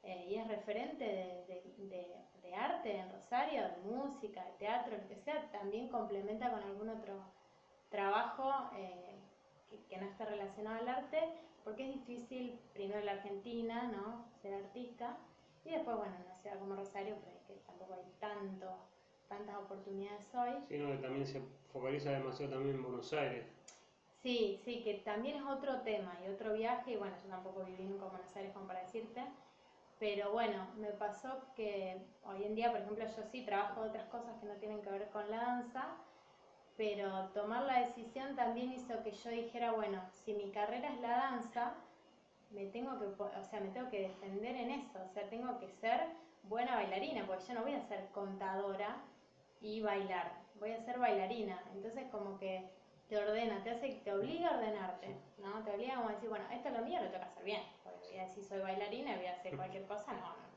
eh, 0.04 0.26
y 0.30 0.36
es 0.36 0.48
referente 0.48 1.04
de, 1.04 1.46
de 1.48 1.60
de 1.78 2.16
arte 2.56 2.98
en 2.98 3.12
Rosario, 3.12 3.62
de 3.62 3.78
música, 3.90 4.44
de 4.44 4.52
teatro, 4.54 4.98
lo 4.98 5.08
que 5.08 5.16
sea, 5.16 5.50
también 5.52 5.90
complementa 5.90 6.52
con 6.52 6.62
algún 6.64 6.90
otro 6.90 7.14
trabajo 7.90 8.52
eh, 8.76 9.16
que, 9.90 9.98
no 9.98 10.06
esté 10.06 10.26
relacionado 10.26 10.80
al 10.80 10.88
arte, 10.88 11.20
porque 11.64 11.90
es 11.90 11.96
difícil, 11.96 12.60
primero 12.74 13.00
en 13.00 13.06
la 13.06 13.14
Argentina, 13.14 13.84
¿no? 13.92 14.26
Ser 14.42 14.54
artista, 14.54 15.18
y 15.66 15.72
después, 15.72 15.98
bueno, 15.98 16.16
en 16.16 16.26
una 16.26 16.36
ciudad 16.38 16.60
como 16.60 16.76
Rosario, 16.76 17.16
pues 17.24 17.36
que 17.48 17.66
tampoco 17.66 17.94
hay 17.94 18.12
tanto, 18.20 18.68
tantas 19.28 19.58
oportunidades 19.58 20.26
hoy. 20.34 20.52
Sí, 20.68 20.78
no, 20.78 20.92
que 20.92 20.98
también 20.98 21.28
se 21.28 21.42
focaliza 21.72 22.12
demasiado 22.12 22.54
también 22.54 22.78
en 22.78 22.84
Buenos 22.84 23.12
Aires. 23.14 23.46
Sí, 24.22 24.60
sí, 24.66 24.82
que 24.84 24.96
también 24.96 25.38
es 25.38 25.44
otro 25.44 25.82
tema 25.82 26.18
y 26.26 26.30
otro 26.30 26.54
viaje, 26.54 26.92
y 26.92 26.98
bueno, 26.98 27.16
yo 27.24 27.30
tampoco 27.30 27.64
viví 27.64 27.84
nunca 27.84 28.06
en 28.06 28.12
Buenos 28.12 28.36
Aires 28.36 28.54
como 28.54 28.68
para 28.68 28.82
decirte, 28.82 29.24
pero 30.00 30.32
bueno, 30.32 30.66
me 30.78 30.88
pasó 30.88 31.42
que 31.56 32.02
hoy 32.24 32.44
en 32.44 32.56
día, 32.56 32.72
por 32.72 32.80
ejemplo, 32.80 33.06
yo 33.06 33.24
sí 33.32 33.44
trabajo 33.44 33.82
otras 33.82 34.06
cosas 34.06 34.40
que 34.40 34.48
no 34.48 34.54
tienen 34.56 34.82
que 34.82 34.90
ver 34.90 35.10
con 35.10 35.30
la 35.30 35.38
danza, 35.38 35.98
pero 36.78 37.26
tomar 37.34 37.64
la 37.64 37.82
decisión 37.82 38.36
también 38.38 38.72
hizo 38.72 39.04
que 39.04 39.12
yo 39.12 39.30
dijera, 39.30 39.74
bueno, 39.74 40.02
si 40.24 40.34
mi 40.34 40.50
carrera 40.52 40.88
es 40.88 41.02
la 41.02 41.10
danza, 41.10 41.74
me 42.52 42.68
tengo 42.68 42.98
que, 42.98 43.06
o 43.06 43.44
sea, 43.44 43.60
me 43.60 43.70
tengo 43.70 43.90
que 43.90 44.08
defender 44.08 44.56
en 44.56 44.72
eso, 44.72 45.00
o 45.04 45.10
sea, 45.10 45.30
tengo 45.30 45.60
que 45.60 45.68
ser 45.68 46.08
buena 46.44 46.76
bailarina, 46.76 47.28
porque 47.28 47.44
yo 47.46 47.54
no 47.56 47.64
voy 47.64 47.74
a 47.74 47.82
ser 47.82 48.08
contadora 48.14 48.96
y 49.62 49.82
bailar, 49.82 50.32
voy 50.60 50.72
a 50.72 50.80
ser 50.80 50.98
bailarina. 50.98 51.62
Entonces 51.74 52.06
como 52.12 52.38
que 52.40 52.70
te 53.10 53.18
ordena, 53.18 53.64
te 53.64 53.72
hace, 53.72 54.02
te 54.04 54.14
obliga 54.14 54.50
a 54.50 54.58
ordenarte, 54.58 55.16
¿no? 55.40 55.64
Te 55.64 55.72
obliga 55.72 55.96
como 55.96 56.10
a 56.10 56.14
decir, 56.14 56.30
bueno, 56.30 56.46
esto 56.52 56.70
es 56.70 56.76
lo 56.76 56.86
mío, 56.86 57.02
lo 57.02 57.10
tengo 57.10 57.20
que 57.20 57.30
hacer 57.30 57.44
bien 57.44 57.62
voy 58.10 58.20
a 58.20 58.26
decir 58.26 58.44
soy 58.44 58.60
bailarina 58.60 59.14
y 59.14 59.18
voy 59.18 59.26
a 59.26 59.34
hacer 59.34 59.56
cualquier 59.56 59.86
cosa, 59.86 60.14
no, 60.14 60.20
no. 60.20 60.50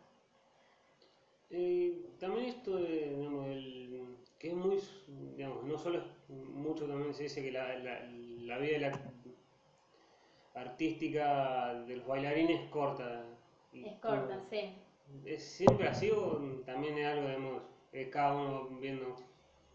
Eh, 1.50 2.06
también 2.18 2.46
esto 2.46 2.76
de, 2.76 3.14
digamos, 3.14 3.46
el, 3.46 4.16
que 4.38 4.48
es 4.48 4.54
muy, 4.54 4.80
digamos, 5.36 5.64
no 5.64 5.76
solo 5.76 5.98
es 5.98 6.04
mucho 6.28 6.86
también 6.86 7.12
se 7.12 7.24
dice 7.24 7.42
que 7.42 7.52
la, 7.52 7.76
la, 7.78 8.00
la 8.10 8.58
vida 8.58 8.78
la, 8.78 9.12
artística 10.54 11.74
de 11.86 11.96
los 11.96 12.06
bailarines 12.06 12.62
es 12.62 12.70
corta. 12.70 13.24
es 13.72 13.98
corta, 14.00 14.40
sí. 14.48 14.74
¿Es 15.26 15.44
siempre 15.44 15.88
así 15.88 16.10
o 16.10 16.62
también 16.64 16.96
es 16.96 17.06
algo, 17.06 17.28
digamos, 17.28 17.62
cada 18.10 18.34
uno 18.34 18.68
viendo? 18.80 19.14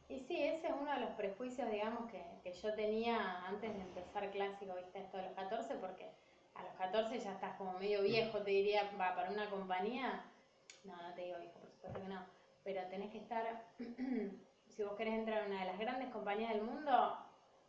Y 0.10 0.20
sí, 0.20 0.42
ese 0.42 0.68
es 0.68 0.74
uno 0.80 0.94
de 0.94 1.02
los 1.02 1.10
prejuicios, 1.12 1.70
digamos, 1.70 2.10
que, 2.10 2.24
que 2.42 2.54
yo 2.54 2.74
tenía 2.74 3.46
antes 3.46 3.74
de 3.74 3.82
empezar 3.82 4.30
clásico, 4.32 4.76
viste, 4.76 5.00
esto 5.00 5.18
de 5.18 5.24
los 5.24 5.34
14, 5.34 5.76
porque 5.76 6.10
a 6.56 6.64
los 6.64 6.74
14 6.76 7.20
ya 7.20 7.34
estás 7.34 7.58
como 7.58 7.74
medio 7.74 8.02
viejo, 8.04 8.40
te 8.40 8.52
diría, 8.52 8.90
va, 9.00 9.16
para 9.16 9.32
una 9.32 9.50
compañía, 9.50 10.24
no, 10.86 10.96
no 10.96 11.14
te 11.14 11.26
digo 11.26 11.40
viejo, 11.40 11.60
por 11.60 11.70
supuesto 11.70 12.00
que 12.00 12.08
no, 12.08 12.26
pero 12.64 12.82
tenés 12.88 13.12
que 13.12 13.18
estar, 13.18 13.66
si 14.68 14.84
vos 14.84 14.94
querés 14.96 15.16
entrar 15.16 15.44
en 15.44 15.52
una 15.52 15.62
de 15.62 15.68
las 15.68 15.80
grandes 15.80 16.10
compañías 16.10 16.54
del 16.54 16.64
mundo, 16.64 16.92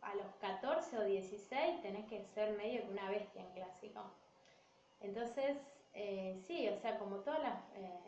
a 0.01 0.15
los 0.15 0.27
14 0.39 0.97
o 0.97 1.03
16 1.03 1.81
tenés 1.81 2.05
que 2.07 2.23
ser 2.23 2.55
medio 2.57 2.83
que 2.83 2.91
una 2.91 3.09
bestia 3.09 3.41
en 3.41 3.51
clásico. 3.51 4.01
Entonces, 5.01 5.57
eh, 5.93 6.39
sí, 6.45 6.67
o 6.69 6.77
sea, 6.77 6.97
como 6.97 7.17
todas 7.17 7.41
las, 7.41 7.59
eh, 7.75 7.99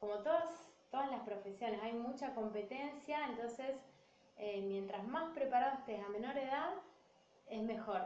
como 0.00 0.18
todas, 0.18 0.67
todas 0.90 1.10
las 1.10 1.22
profesiones, 1.22 1.82
hay 1.82 1.92
mucha 1.92 2.34
competencia, 2.34 3.26
entonces 3.28 3.76
eh, 4.36 4.62
mientras 4.62 5.06
más 5.06 5.32
preparado 5.34 5.78
estés 5.78 6.02
a 6.04 6.08
menor 6.08 6.36
edad, 6.36 6.74
es 7.48 7.62
mejor. 7.62 8.02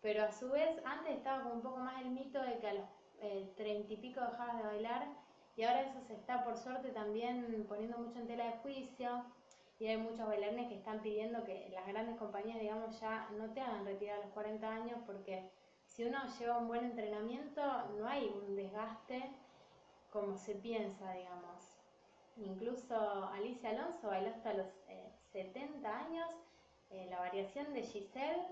Pero 0.00 0.24
a 0.24 0.32
su 0.32 0.50
vez, 0.50 0.80
antes 0.84 1.16
estaba 1.16 1.42
como 1.42 1.56
un 1.56 1.62
poco 1.62 1.78
más 1.78 2.00
el 2.02 2.10
mito 2.10 2.40
de 2.40 2.58
que 2.58 2.68
a 2.68 2.74
los 2.74 2.84
eh, 3.20 3.52
treinta 3.56 3.92
y 3.92 3.96
pico 3.96 4.20
dejabas 4.20 4.58
de 4.58 4.62
bailar 4.62 5.08
y 5.56 5.64
ahora 5.64 5.82
eso 5.82 6.00
se 6.06 6.14
está 6.14 6.44
por 6.44 6.56
suerte 6.56 6.90
también 6.90 7.66
poniendo 7.68 7.98
mucho 7.98 8.20
en 8.20 8.28
tela 8.28 8.44
de 8.44 8.58
juicio 8.58 9.24
y 9.80 9.88
hay 9.88 9.96
muchos 9.96 10.26
bailarines 10.26 10.68
que 10.68 10.76
están 10.76 11.00
pidiendo 11.00 11.44
que 11.44 11.68
las 11.70 11.86
grandes 11.86 12.16
compañías, 12.16 12.60
digamos, 12.60 12.98
ya 13.00 13.28
no 13.36 13.50
te 13.52 13.60
hagan 13.60 13.84
retirar 13.84 14.20
a 14.20 14.24
los 14.24 14.32
40 14.32 14.68
años 14.68 14.98
porque 15.04 15.50
si 15.86 16.04
uno 16.04 16.18
lleva 16.38 16.58
un 16.58 16.68
buen 16.68 16.84
entrenamiento 16.84 17.60
no 17.96 18.06
hay 18.06 18.28
un 18.28 18.54
desgaste 18.54 19.30
como 20.12 20.36
se 20.36 20.54
piensa, 20.54 21.12
digamos. 21.12 21.67
Incluso 22.38 23.24
Alicia 23.32 23.70
Alonso 23.70 24.08
bailó 24.08 24.30
hasta 24.30 24.54
los 24.54 24.66
70 25.32 25.88
eh, 25.88 25.92
años, 25.92 26.28
eh, 26.90 27.06
la 27.10 27.18
variación 27.20 27.72
de 27.74 27.82
Giselle 27.82 28.46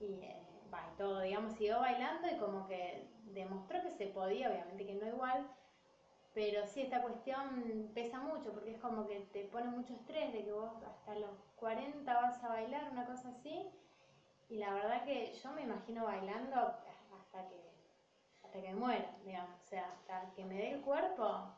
y, 0.00 0.04
eh, 0.22 0.42
y 0.64 0.96
todo, 0.98 1.20
digamos, 1.20 1.52
siguió 1.54 1.80
bailando 1.80 2.28
y 2.28 2.36
como 2.38 2.66
que 2.66 3.08
demostró 3.32 3.82
que 3.82 3.90
se 3.90 4.06
podía, 4.06 4.50
obviamente 4.50 4.86
que 4.86 4.94
no 4.94 5.06
igual, 5.06 5.46
pero 6.36 6.66
sí, 6.66 6.82
esta 6.82 7.00
cuestión 7.00 7.90
pesa 7.94 8.20
mucho 8.20 8.52
porque 8.52 8.72
es 8.72 8.78
como 8.78 9.06
que 9.06 9.20
te 9.32 9.44
pone 9.44 9.68
mucho 9.70 9.94
estrés 9.94 10.34
de 10.34 10.44
que 10.44 10.52
vos 10.52 10.70
hasta 10.82 11.14
los 11.14 11.30
40 11.56 12.12
vas 12.12 12.44
a 12.44 12.48
bailar, 12.48 12.92
una 12.92 13.06
cosa 13.06 13.30
así. 13.30 13.66
Y 14.50 14.58
la 14.58 14.74
verdad 14.74 15.02
que 15.06 15.32
yo 15.32 15.50
me 15.52 15.62
imagino 15.62 16.04
bailando 16.04 16.56
hasta 16.56 17.48
que, 17.48 17.58
hasta 18.44 18.60
que 18.60 18.74
muera, 18.74 19.16
digamos. 19.24 19.58
O 19.64 19.66
sea, 19.66 19.90
hasta 19.90 20.30
que 20.34 20.44
me 20.44 20.56
dé 20.56 20.72
el 20.72 20.82
cuerpo. 20.82 21.54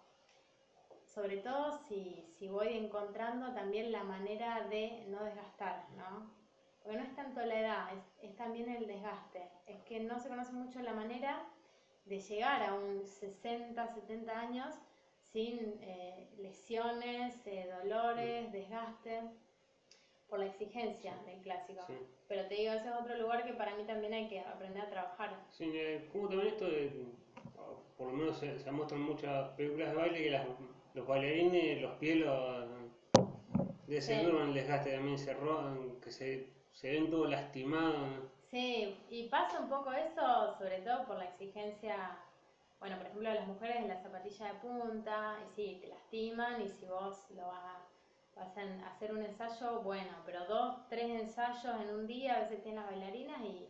Sobre 1.18 1.38
todo 1.38 1.72
si, 1.88 2.24
si 2.38 2.46
voy 2.46 2.76
encontrando 2.76 3.52
también 3.52 3.90
la 3.90 4.04
manera 4.04 4.68
de 4.68 5.04
no 5.08 5.24
desgastar, 5.24 5.84
¿no? 5.96 6.30
Porque 6.80 6.96
no 6.96 7.02
es 7.02 7.12
tanto 7.16 7.44
la 7.44 7.58
edad, 7.58 7.88
es, 7.92 8.30
es 8.30 8.36
también 8.36 8.70
el 8.70 8.86
desgaste. 8.86 9.50
Es 9.66 9.82
que 9.82 9.98
no 9.98 10.20
se 10.20 10.28
conoce 10.28 10.52
mucho 10.52 10.80
la 10.80 10.92
manera 10.92 11.44
de 12.04 12.20
llegar 12.20 12.62
a 12.62 12.74
un 12.74 13.04
60, 13.04 13.84
70 13.94 14.40
años 14.40 14.76
sin 15.32 15.80
eh, 15.82 16.30
lesiones, 16.38 17.44
eh, 17.48 17.68
dolores, 17.82 18.52
desgaste, 18.52 19.20
por 20.28 20.38
la 20.38 20.46
exigencia 20.46 21.16
del 21.26 21.40
clásico. 21.40 21.84
Pero 22.28 22.46
te 22.46 22.54
digo, 22.54 22.74
ese 22.74 22.90
es 22.90 22.94
otro 22.94 23.18
lugar 23.18 23.44
que 23.44 23.54
para 23.54 23.74
mí 23.74 23.82
también 23.82 24.12
hay 24.12 24.28
que 24.28 24.38
aprender 24.38 24.84
a 24.84 24.88
trabajar. 24.88 25.36
Sí, 25.50 25.68
eh, 25.74 26.08
como 26.12 26.28
también 26.28 26.54
esto 26.54 26.66
de, 26.66 27.06
por 27.96 28.06
lo 28.06 28.12
menos 28.12 28.38
se, 28.38 28.56
se 28.60 28.70
muestran 28.70 29.00
muchas 29.02 29.48
películas 29.56 29.88
de 29.88 29.96
baile 29.96 30.22
que 30.22 30.30
los 30.94 31.06
bailarines, 31.06 31.80
los 31.82 31.96
pies 31.96 32.24
de 33.86 33.96
ese 33.96 34.20
sí. 34.20 34.26
el 34.26 34.54
desgaste 34.54 34.92
también 34.92 35.18
se 35.18 35.34
roban, 35.34 36.00
que 36.00 36.10
se, 36.10 36.52
se 36.72 36.90
ven 36.90 37.10
todos 37.10 37.30
lastimados. 37.30 38.08
Sí, 38.50 38.96
y 39.10 39.28
pasa 39.28 39.60
un 39.60 39.68
poco 39.68 39.92
eso, 39.92 40.54
sobre 40.58 40.80
todo 40.80 41.06
por 41.06 41.18
la 41.18 41.24
exigencia, 41.24 42.18
bueno, 42.80 42.96
por 42.96 43.06
ejemplo, 43.06 43.32
las 43.32 43.46
mujeres 43.46 43.82
de 43.82 43.88
la 43.88 44.00
zapatilla 44.02 44.52
de 44.52 44.58
punta, 44.60 45.38
y 45.46 45.54
sí, 45.54 45.78
te 45.80 45.88
lastiman, 45.88 46.60
y 46.62 46.68
si 46.68 46.86
vos 46.86 47.30
lo 47.30 47.46
vas 47.46 47.64
a, 47.64 47.88
vas 48.36 48.56
a 48.56 48.88
hacer 48.88 49.12
un 49.12 49.22
ensayo, 49.22 49.80
bueno, 49.82 50.12
pero 50.24 50.44
dos, 50.46 50.88
tres 50.88 51.10
ensayos 51.10 51.80
en 51.82 51.90
un 51.94 52.06
día, 52.06 52.36
a 52.36 52.40
veces 52.40 52.62
tienen 52.62 52.80
las 52.80 52.90
bailarinas, 52.90 53.40
y, 53.42 53.68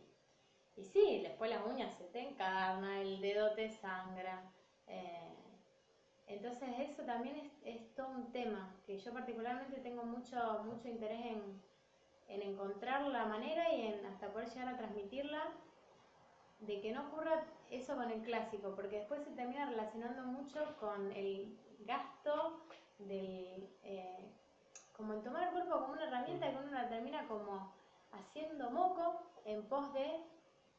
y 0.77 0.83
sí, 0.85 1.21
después 1.23 1.49
las 1.49 1.65
uñas 1.65 1.93
se 1.97 2.05
te 2.05 2.19
encarna, 2.19 3.01
el 3.01 3.19
dedo 3.19 3.53
te 3.53 3.69
sangra. 3.69 4.51
Eh, 4.87 5.38
entonces 6.29 6.69
eso 6.79 7.03
también 7.03 7.35
es, 7.37 7.51
es 7.65 7.95
todo 7.95 8.09
un 8.09 8.31
tema, 8.31 8.73
que 8.85 8.97
yo 8.97 9.11
particularmente 9.11 9.81
tengo 9.81 10.03
mucho, 10.03 10.63
mucho 10.63 10.87
interés 10.87 11.25
en 11.25 11.69
en 12.29 12.43
encontrar 12.43 13.01
la 13.07 13.25
manera 13.25 13.73
y 13.73 13.87
en 13.87 14.05
hasta 14.05 14.31
poder 14.31 14.47
llegar 14.49 14.69
a 14.69 14.77
transmitirla 14.77 15.41
de 16.61 16.79
que 16.79 16.91
no 16.91 17.07
ocurra 17.07 17.43
eso 17.71 17.95
con 17.95 18.09
el 18.11 18.21
clásico, 18.21 18.73
porque 18.75 18.99
después 18.99 19.23
se 19.23 19.31
termina 19.31 19.65
relacionando 19.65 20.23
mucho 20.23 20.59
con 20.79 21.11
el 21.11 21.57
gasto 21.79 22.61
del, 22.99 23.69
eh, 23.83 24.31
como 24.95 25.13
en 25.13 25.23
tomar 25.23 25.43
el 25.43 25.49
cuerpo 25.49 25.79
como 25.79 25.93
una 25.93 26.07
herramienta 26.07 26.51
que 26.51 26.57
uno 26.57 26.71
la 26.71 26.89
termina 26.89 27.27
como 27.27 27.73
haciendo 28.11 28.69
moco 28.69 29.21
en 29.45 29.63
pos 29.67 29.91
de 29.93 30.19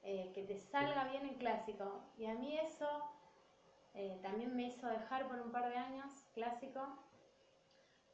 eh, 0.02 0.30
que 0.35 0.45
te 0.45 0.57
salga 0.57 1.04
bien 1.04 1.26
el 1.26 1.37
clásico. 1.37 2.02
Y 2.16 2.26
a 2.26 2.35
mí 2.35 2.57
eso 2.59 2.87
eh, 3.94 4.18
también 4.23 4.54
me 4.56 4.68
hizo 4.68 4.87
dejar 4.88 5.28
por 5.28 5.40
un 5.40 5.50
par 5.50 5.68
de 5.68 5.76
años 5.76 6.11
clásico 6.35 6.87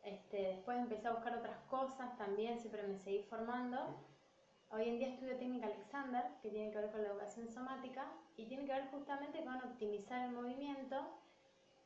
este, 0.07 0.37
después 0.37 0.79
empecé 0.79 1.09
a 1.09 1.15
buscar 1.15 1.37
otras 1.37 1.59
cosas 1.69 2.17
también, 2.17 2.61
siempre 2.61 2.81
me 2.85 2.97
seguí 2.97 3.25
formando. 3.25 3.97
Hoy 4.71 4.89
en 4.89 4.99
día 4.99 5.09
estudio 5.09 5.37
técnica 5.37 5.67
Alexander, 5.67 6.23
que 6.41 6.51
tiene 6.51 6.71
que 6.71 6.79
ver 6.79 6.93
con 6.93 7.03
la 7.03 7.09
educación 7.09 7.49
somática 7.49 8.07
y 8.37 8.47
tiene 8.47 8.65
que 8.67 8.73
ver 8.73 8.89
justamente 8.93 9.45
con 9.45 9.57
optimizar 9.57 10.23
el 10.27 10.31
movimiento. 10.31 10.97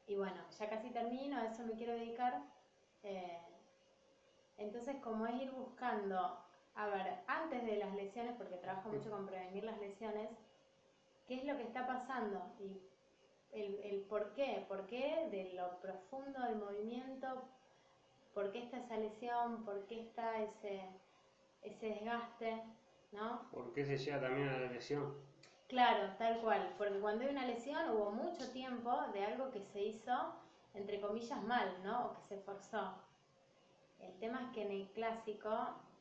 Y 0.06 0.16
bueno, 0.16 0.37
ya 0.59 0.68
casi 0.68 0.90
termino, 0.90 1.38
a 1.38 1.47
eso 1.47 1.64
me 1.64 1.73
quiero 1.73 1.94
dedicar. 1.94 2.42
Eh, 3.04 3.38
entonces, 4.59 4.97
como 4.97 5.26
es 5.26 5.40
ir 5.40 5.50
buscando, 5.52 6.44
a 6.75 6.87
ver, 6.88 7.20
antes 7.26 7.64
de 7.64 7.78
las 7.78 7.94
lesiones, 7.94 8.35
porque 8.37 8.56
trabajo 8.56 8.90
mucho 8.90 9.11
con 9.11 9.25
prevenir 9.25 9.64
las 9.64 9.78
lesiones, 9.78 10.28
qué 11.26 11.37
es 11.37 11.44
lo 11.47 11.56
que 11.56 11.62
está 11.62 11.87
pasando 11.87 12.52
y 12.59 12.82
el, 13.52 13.80
el 13.85 14.00
por 14.02 14.33
qué, 14.35 14.64
por 14.69 14.87
qué 14.87 15.28
de 15.30 15.52
lo 15.54 15.80
profundo 15.80 16.40
del 16.40 16.57
movimiento, 16.57 17.42
por 18.35 18.52
qué 18.52 18.62
está 18.62 18.78
esa 18.78 18.97
lesión, 18.97 19.64
por 19.64 19.87
qué 19.87 20.00
está 20.00 20.40
ese, 20.42 20.83
ese 21.62 21.87
desgaste, 21.87 22.62
¿no? 23.12 23.50
¿Por 23.50 23.73
qué 23.73 23.85
se 23.85 23.99
llega 23.99 24.21
también 24.21 24.49
a 24.49 24.59
la 24.59 24.73
lesión? 24.73 25.14
Claro, 25.69 26.14
tal 26.19 26.40
cual, 26.40 26.75
porque 26.78 26.99
cuando 26.99 27.25
hay 27.25 27.30
una 27.30 27.47
lesión 27.47 27.90
hubo 27.90 28.11
mucho 28.11 28.50
tiempo 28.50 28.92
de 29.12 29.25
algo 29.25 29.50
que 29.50 29.61
se 29.61 29.80
hizo, 29.83 30.35
entre 30.75 31.00
comillas, 31.00 31.42
mal, 31.45 31.83
¿no? 31.85 32.07
O 32.07 32.14
que 32.14 32.23
se 32.23 32.38
forzó. 32.38 32.95
El 34.00 34.12
tema 34.19 34.42
es 34.47 34.54
que 34.54 34.62
en 34.62 34.73
el 34.73 34.88
clásico 34.90 35.50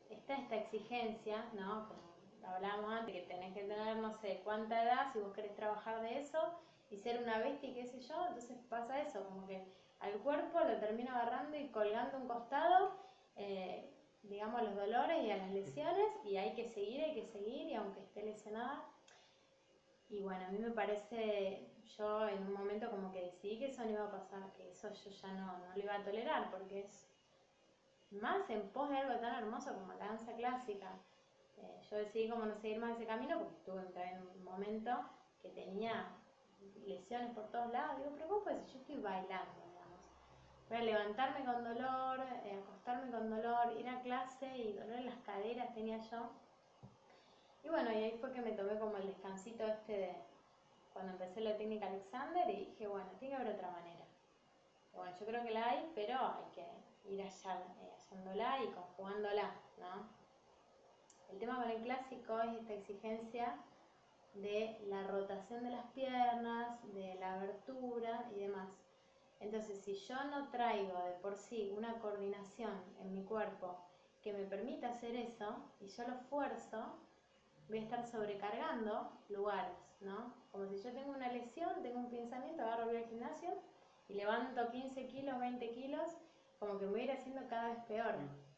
está 0.09 0.37
esta 0.37 0.55
exigencia, 0.55 1.45
¿no? 1.53 1.87
Como 1.87 2.09
hablábamos 2.47 2.91
antes, 2.93 3.13
que 3.13 3.21
tenés 3.21 3.53
que 3.53 3.61
tener 3.61 3.97
no 3.97 4.13
sé 4.13 4.41
cuánta 4.43 4.83
edad 4.83 5.11
si 5.13 5.19
vos 5.19 5.33
querés 5.33 5.55
trabajar 5.55 6.01
de 6.01 6.19
eso 6.19 6.59
y 6.89 6.97
ser 6.97 7.21
una 7.21 7.39
bestia 7.39 7.69
y 7.69 7.73
qué 7.73 7.85
sé 7.85 7.99
yo, 7.99 8.27
entonces 8.27 8.57
pasa 8.69 9.01
eso, 9.01 9.23
como 9.25 9.45
que 9.47 9.63
al 9.99 10.13
cuerpo, 10.19 10.59
lo 10.59 10.77
termino 10.79 11.11
agarrando 11.11 11.57
y 11.57 11.67
colgando 11.69 12.17
un 12.17 12.27
costado, 12.27 12.93
eh, 13.35 13.93
digamos, 14.23 14.61
los 14.63 14.75
dolores 14.75 15.23
y 15.23 15.31
a 15.31 15.37
las 15.37 15.51
lesiones, 15.51 16.07
y 16.23 16.37
hay 16.37 16.53
que 16.53 16.65
seguir, 16.65 17.01
hay 17.01 17.13
que 17.13 17.25
seguir, 17.25 17.67
y 17.67 17.75
aunque 17.75 17.99
esté 17.99 18.23
lesionada. 18.23 18.85
Y 20.09 20.21
bueno, 20.21 20.45
a 20.45 20.49
mí 20.49 20.57
me 20.57 20.71
parece, 20.71 21.69
yo 21.97 22.27
en 22.27 22.43
un 22.43 22.53
momento 22.53 22.89
como 22.89 23.11
que 23.11 23.21
decidí 23.21 23.59
que 23.59 23.67
eso 23.67 23.83
no 23.83 23.91
iba 23.91 24.05
a 24.05 24.11
pasar, 24.11 24.51
que 24.53 24.71
eso 24.71 24.89
yo 24.91 25.11
ya 25.11 25.33
no, 25.33 25.57
no 25.57 25.75
lo 25.75 25.83
iba 25.83 25.95
a 25.95 26.03
tolerar, 26.03 26.49
porque 26.49 26.79
es 26.79 27.09
más 28.11 28.49
en 28.49 28.69
pos 28.69 28.89
de 28.89 28.97
algo 28.97 29.19
tan 29.19 29.35
hermoso 29.35 29.73
como 29.73 29.93
la 29.93 30.07
danza 30.07 30.33
clásica. 30.33 30.97
Eh, 31.57 31.81
yo 31.89 31.97
decidí 31.97 32.29
como 32.29 32.45
no 32.45 32.55
seguir 32.55 32.79
más 32.79 32.95
ese 32.95 33.05
camino 33.05 33.37
porque 33.37 33.55
estuve 33.55 33.81
en 33.81 34.21
un 34.21 34.43
momento 34.43 34.91
que 35.41 35.49
tenía 35.49 36.07
lesiones 36.85 37.31
por 37.31 37.49
todos 37.51 37.71
lados. 37.71 37.97
Digo, 37.97 38.11
pero 38.15 38.27
¿cómo 38.27 38.43
pues 38.43 38.71
yo 38.71 38.79
estoy 38.79 38.97
bailando? 38.97 39.69
Para 40.67 40.83
levantarme 40.83 41.43
con 41.45 41.63
dolor, 41.63 42.19
eh, 42.43 42.61
acostarme 42.61 43.09
con 43.09 43.27
dolor, 43.27 43.73
ir 43.79 43.89
a 43.89 44.01
clase 44.01 44.55
y 44.55 44.73
dolor 44.73 44.99
en 44.99 45.07
las 45.07 45.17
caderas 45.25 45.73
tenía 45.73 45.97
yo. 45.97 46.29
Y 47.63 47.69
bueno, 47.69 47.91
y 47.91 48.03
ahí 48.03 48.17
fue 48.19 48.31
que 48.31 48.41
me 48.41 48.51
tomé 48.51 48.77
como 48.77 48.97
el 48.97 49.07
descansito 49.07 49.65
este 49.65 49.93
de 49.93 50.15
cuando 50.93 51.13
empecé 51.13 51.41
la 51.41 51.57
técnica 51.57 51.87
Alexander 51.87 52.47
y 52.49 52.65
dije, 52.65 52.87
bueno, 52.87 53.09
tiene 53.17 53.35
que 53.35 53.41
haber 53.41 53.55
otra 53.55 53.71
manera. 53.71 54.05
bueno, 54.93 55.11
yo 55.19 55.25
creo 55.25 55.43
que 55.43 55.51
la 55.51 55.69
hay, 55.69 55.91
pero 55.95 56.17
hay 56.19 56.45
que 56.53 57.13
ir 57.13 57.21
allá, 57.21 57.59
eh, 57.81 58.63
y 58.63 58.67
conjugándola, 58.71 59.51
¿no? 59.79 60.07
El 61.31 61.39
tema 61.39 61.61
con 61.61 61.69
el 61.69 61.81
clásico 61.81 62.39
es 62.41 62.53
esta 62.57 62.73
exigencia 62.73 63.55
de 64.35 64.79
la 64.87 65.03
rotación 65.03 65.63
de 65.63 65.71
las 65.71 65.85
piernas, 65.91 66.79
de 66.93 67.15
la 67.15 67.35
abertura 67.35 68.29
y 68.35 68.39
demás. 68.39 68.69
Entonces, 69.39 69.79
si 69.79 69.95
yo 69.95 70.21
no 70.25 70.49
traigo 70.49 70.97
de 71.03 71.13
por 71.21 71.35
sí 71.35 71.73
una 71.75 71.99
coordinación 71.99 72.73
en 72.99 73.13
mi 73.13 73.23
cuerpo 73.23 73.77
que 74.21 74.33
me 74.33 74.43
permita 74.43 74.89
hacer 74.89 75.15
eso, 75.15 75.55
y 75.79 75.87
yo 75.87 76.07
lo 76.07 76.15
esfuerzo, 76.15 76.97
voy 77.69 77.79
a 77.79 77.81
estar 77.81 78.05
sobrecargando 78.05 79.11
lugares, 79.29 79.77
¿no? 80.01 80.33
Como 80.51 80.67
si 80.67 80.81
yo 80.81 80.91
tengo 80.91 81.11
una 81.11 81.31
lesión, 81.31 81.81
tengo 81.81 81.99
un 81.99 82.09
pensamiento, 82.09 82.63
agarro 82.63 82.87
voy 82.87 82.97
al 82.97 83.05
gimnasio 83.05 83.49
y 84.09 84.15
levanto 84.15 84.69
15 84.69 85.07
kilos, 85.07 85.39
20 85.39 85.71
kilos, 85.71 86.09
como 86.59 86.77
que 86.77 86.85
me 86.85 86.91
voy 86.91 87.01
a 87.01 87.03
ir 87.05 87.11
haciendo 87.11 87.47
cada 87.47 87.69
vez 87.69 87.79
peor. 87.87 88.17
Mm. 88.17 88.49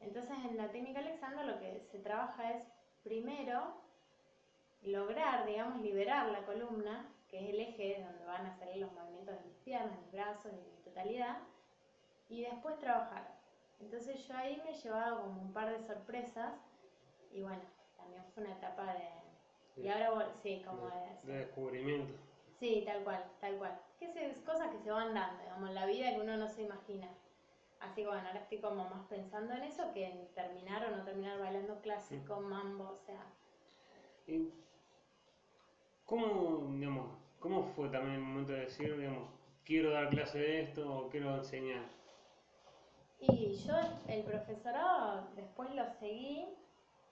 Entonces, 0.00 0.36
en 0.48 0.56
la 0.56 0.70
técnica 0.70 1.00
Alexander 1.00 1.44
lo 1.44 1.58
que 1.58 1.80
se 1.90 1.98
trabaja 1.98 2.52
es 2.52 2.62
primero 3.02 3.74
lograr, 4.86 5.46
digamos, 5.46 5.80
liberar 5.80 6.28
la 6.28 6.44
columna 6.44 7.12
que 7.28 7.38
es 7.38 7.50
el 7.50 7.60
eje 7.60 8.04
donde 8.04 8.24
van 8.24 8.46
a 8.46 8.56
salir 8.56 8.76
los 8.78 8.92
movimientos 8.92 9.34
de 9.36 9.44
mis 9.44 9.56
piernas, 9.58 9.98
mis 10.00 10.12
brazos 10.12 10.52
y 10.52 10.56
mi 10.56 10.82
totalidad, 10.84 11.38
y 12.28 12.42
después 12.42 12.78
trabajar 12.78 13.36
Entonces 13.80 14.26
yo 14.26 14.34
ahí 14.36 14.60
me 14.64 14.70
he 14.70 14.74
llevado 14.74 15.22
como 15.22 15.42
un 15.42 15.52
par 15.52 15.70
de 15.70 15.84
sorpresas 15.84 16.54
y 17.30 17.42
bueno, 17.42 17.62
también 17.96 18.24
fue 18.32 18.44
una 18.44 18.52
etapa 18.54 18.94
de... 18.94 19.82
Y 19.82 19.88
ahora, 19.88 20.32
sí, 20.42 20.62
como 20.66 20.86
de, 20.86 21.32
de 21.32 21.38
descubrimiento. 21.40 22.14
Sí, 22.58 22.82
tal 22.86 23.04
cual, 23.04 23.22
tal 23.40 23.58
cual. 23.58 23.78
Que 23.98 24.06
es 24.06 24.38
cosas 24.38 24.70
que 24.70 24.78
se 24.78 24.90
van 24.90 25.12
dando, 25.12 25.42
digamos, 25.42 25.68
en 25.68 25.74
la 25.74 25.84
vida 25.84 26.10
que 26.14 26.20
uno 26.20 26.38
no 26.38 26.48
se 26.48 26.62
imagina. 26.62 27.08
Así 27.80 28.00
que 28.00 28.06
bueno, 28.06 28.26
ahora 28.26 28.40
estoy 28.40 28.58
como 28.58 28.88
más 28.88 29.06
pensando 29.06 29.52
en 29.52 29.64
eso 29.64 29.92
que 29.92 30.06
en 30.06 30.28
terminar 30.28 30.86
o 30.86 30.96
no 30.96 31.04
terminar 31.04 31.38
bailando 31.38 31.78
clásico, 31.82 32.40
mambo, 32.40 32.88
o 32.88 32.96
sea. 32.96 33.22
¿Y 34.26 34.50
cómo, 36.06 36.68
digamos, 36.78 37.10
cómo 37.40 37.64
fue 37.74 37.88
también 37.88 38.14
el 38.14 38.22
momento 38.22 38.52
de 38.52 38.60
decir, 38.60 38.96
digamos, 38.96 39.28
quiero 39.64 39.90
dar 39.90 40.08
clase 40.08 40.38
de 40.38 40.60
esto 40.62 40.90
o 40.90 41.08
quiero 41.10 41.36
enseñar? 41.36 41.84
Y 43.20 43.52
yo 43.66 43.74
el 44.08 44.22
profesorado 44.22 45.28
después 45.34 45.74
lo 45.74 45.86
seguí 45.98 46.46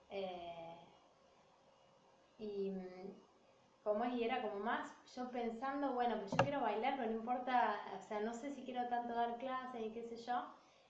eh, 0.09 0.75
y 2.39 2.71
como 3.83 4.03
es, 4.03 4.13
y 4.13 4.23
era 4.23 4.41
como 4.41 4.59
más 4.59 4.95
yo 5.15 5.29
pensando, 5.29 5.93
bueno, 5.93 6.17
pues 6.19 6.31
yo 6.31 6.37
quiero 6.37 6.61
bailar, 6.61 6.95
pero 6.97 7.11
no 7.11 7.17
importa, 7.17 7.79
o 7.95 8.01
sea, 8.01 8.19
no 8.21 8.33
sé 8.33 8.51
si 8.51 8.63
quiero 8.63 8.87
tanto 8.87 9.13
dar 9.13 9.37
clases 9.37 9.81
y 9.85 9.91
qué 9.91 10.03
sé 10.03 10.15
yo. 10.17 10.43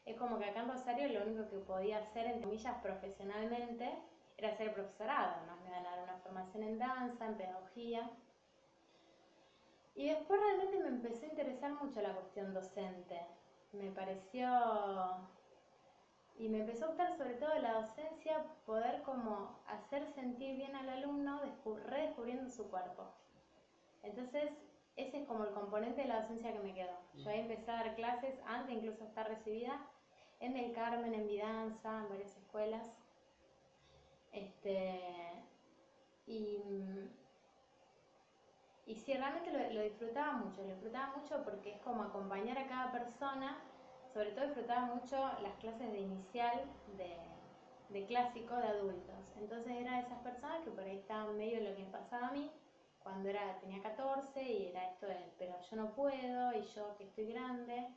Es 0.06 0.16
como 0.18 0.38
que 0.38 0.46
acá 0.46 0.62
en 0.62 0.70
Rosario 0.70 1.08
lo 1.10 1.26
único 1.26 1.50
que 1.50 1.58
podía 1.58 1.98
hacer, 1.98 2.28
entre 2.28 2.44
comillas, 2.44 2.78
profesionalmente, 2.82 3.92
era 4.38 4.56
ser 4.58 4.74
profesorado, 4.74 5.46
más 5.48 5.60
me 5.62 5.70
ganar 5.70 6.04
una 6.04 6.18
formación 6.18 6.64
en 6.64 6.80
danza, 6.80 7.26
en 7.26 7.38
pedagogía. 7.38 8.10
Y 9.96 10.10
después 10.10 10.40
realmente 10.40 10.80
me 10.80 10.90
empezó 10.90 11.26
a 11.26 11.30
interesar 11.30 11.72
mucho 11.74 12.02
la 12.02 12.14
cuestión 12.14 12.54
docente. 12.54 13.22
Me 13.72 13.92
pareció 13.92 14.50
y 16.38 16.50
me 16.50 16.60
empezó 16.60 16.86
a 16.86 16.88
gustar 16.90 17.18
sobre 17.18 17.36
todo 17.36 17.58
la 17.60 17.82
docencia, 17.82 18.44
poder 18.66 19.02
como 19.04 19.58
hacer 19.68 20.06
sentir 20.14 20.58
bien 20.58 20.76
al 20.76 20.90
alumno 20.90 21.42
redescubriendo 21.86 22.50
su 22.50 22.70
cuerpo. 22.70 23.06
Entonces, 24.04 24.52
ese 24.98 25.22
es 25.22 25.28
como 25.28 25.46
el 25.46 25.54
componente 25.54 26.02
de 26.02 26.08
la 26.08 26.22
docencia 26.22 26.52
que 26.52 26.60
me 26.60 26.74
quedó. 26.74 26.98
Yo 27.14 27.30
ahí 27.30 27.40
empecé 27.40 27.72
a 27.72 27.76
dar 27.76 27.96
clases 27.96 28.38
antes 28.46 28.76
incluso 28.76 29.00
de 29.00 29.10
estar 29.10 29.28
recibida 29.28 29.80
en 30.40 30.58
el 30.58 30.74
Carmen, 30.74 31.14
en 31.14 31.28
Vidanza, 31.28 32.00
en 32.00 32.10
varias 32.10 32.36
escuelas. 32.38 32.92
Este, 34.36 35.02
y, 36.28 36.60
y 38.86 38.96
sí, 38.96 39.14
realmente 39.14 39.52
lo, 39.52 39.74
lo 39.74 39.82
disfrutaba 39.82 40.34
mucho, 40.34 40.62
lo 40.62 40.74
disfrutaba 40.74 41.16
mucho 41.18 41.44
porque 41.44 41.72
es 41.72 41.82
como 41.82 42.04
acompañar 42.04 42.58
a 42.58 42.68
cada 42.68 42.92
persona 42.92 43.58
sobre 44.16 44.32
todo 44.32 44.46
disfrutaba 44.46 44.96
mucho 44.96 45.18
las 45.42 45.56
clases 45.60 45.92
de 45.92 46.00
inicial 46.00 46.62
de, 46.96 48.06
clásico 48.08 48.56
de 48.56 48.68
adultos. 48.68 49.16
Entonces 49.36 49.74
era 49.74 49.96
de 49.96 50.04
esas 50.04 50.20
personas 50.20 50.64
que 50.64 50.72
por 50.72 50.86
ahí 50.86 51.00
estaban 51.00 51.38
medio 51.38 51.60
de 51.60 51.70
lo 51.70 51.76
que 51.76 51.84
me 51.84 51.92
pasaba 51.92 52.30
a 52.30 52.32
mí 52.32 52.50
cuando 53.04 53.28
era, 53.28 53.60
tenía 53.60 53.82
14 53.82 54.42
y 54.42 54.68
era 54.68 54.90
esto 54.92 55.08
de, 55.08 55.18
pero 55.38 55.54
yo 55.70 55.76
no 55.76 55.94
puedo 55.96 56.54
y 56.54 56.64
yo 56.64 56.96
que 56.98 57.04
estoy 57.04 57.34
grande, 57.34 57.90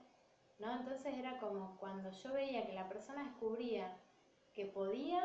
¿no? 0.59 0.73
Entonces 0.73 1.15
era 1.17 1.39
como 1.39 1.77
cuando 1.77 2.11
yo 2.11 2.33
veía 2.33 2.67
que 2.67 2.73
la 2.73 2.89
persona 2.89 3.23
descubría 3.23 3.97
que 4.55 4.65
podía, 4.65 5.23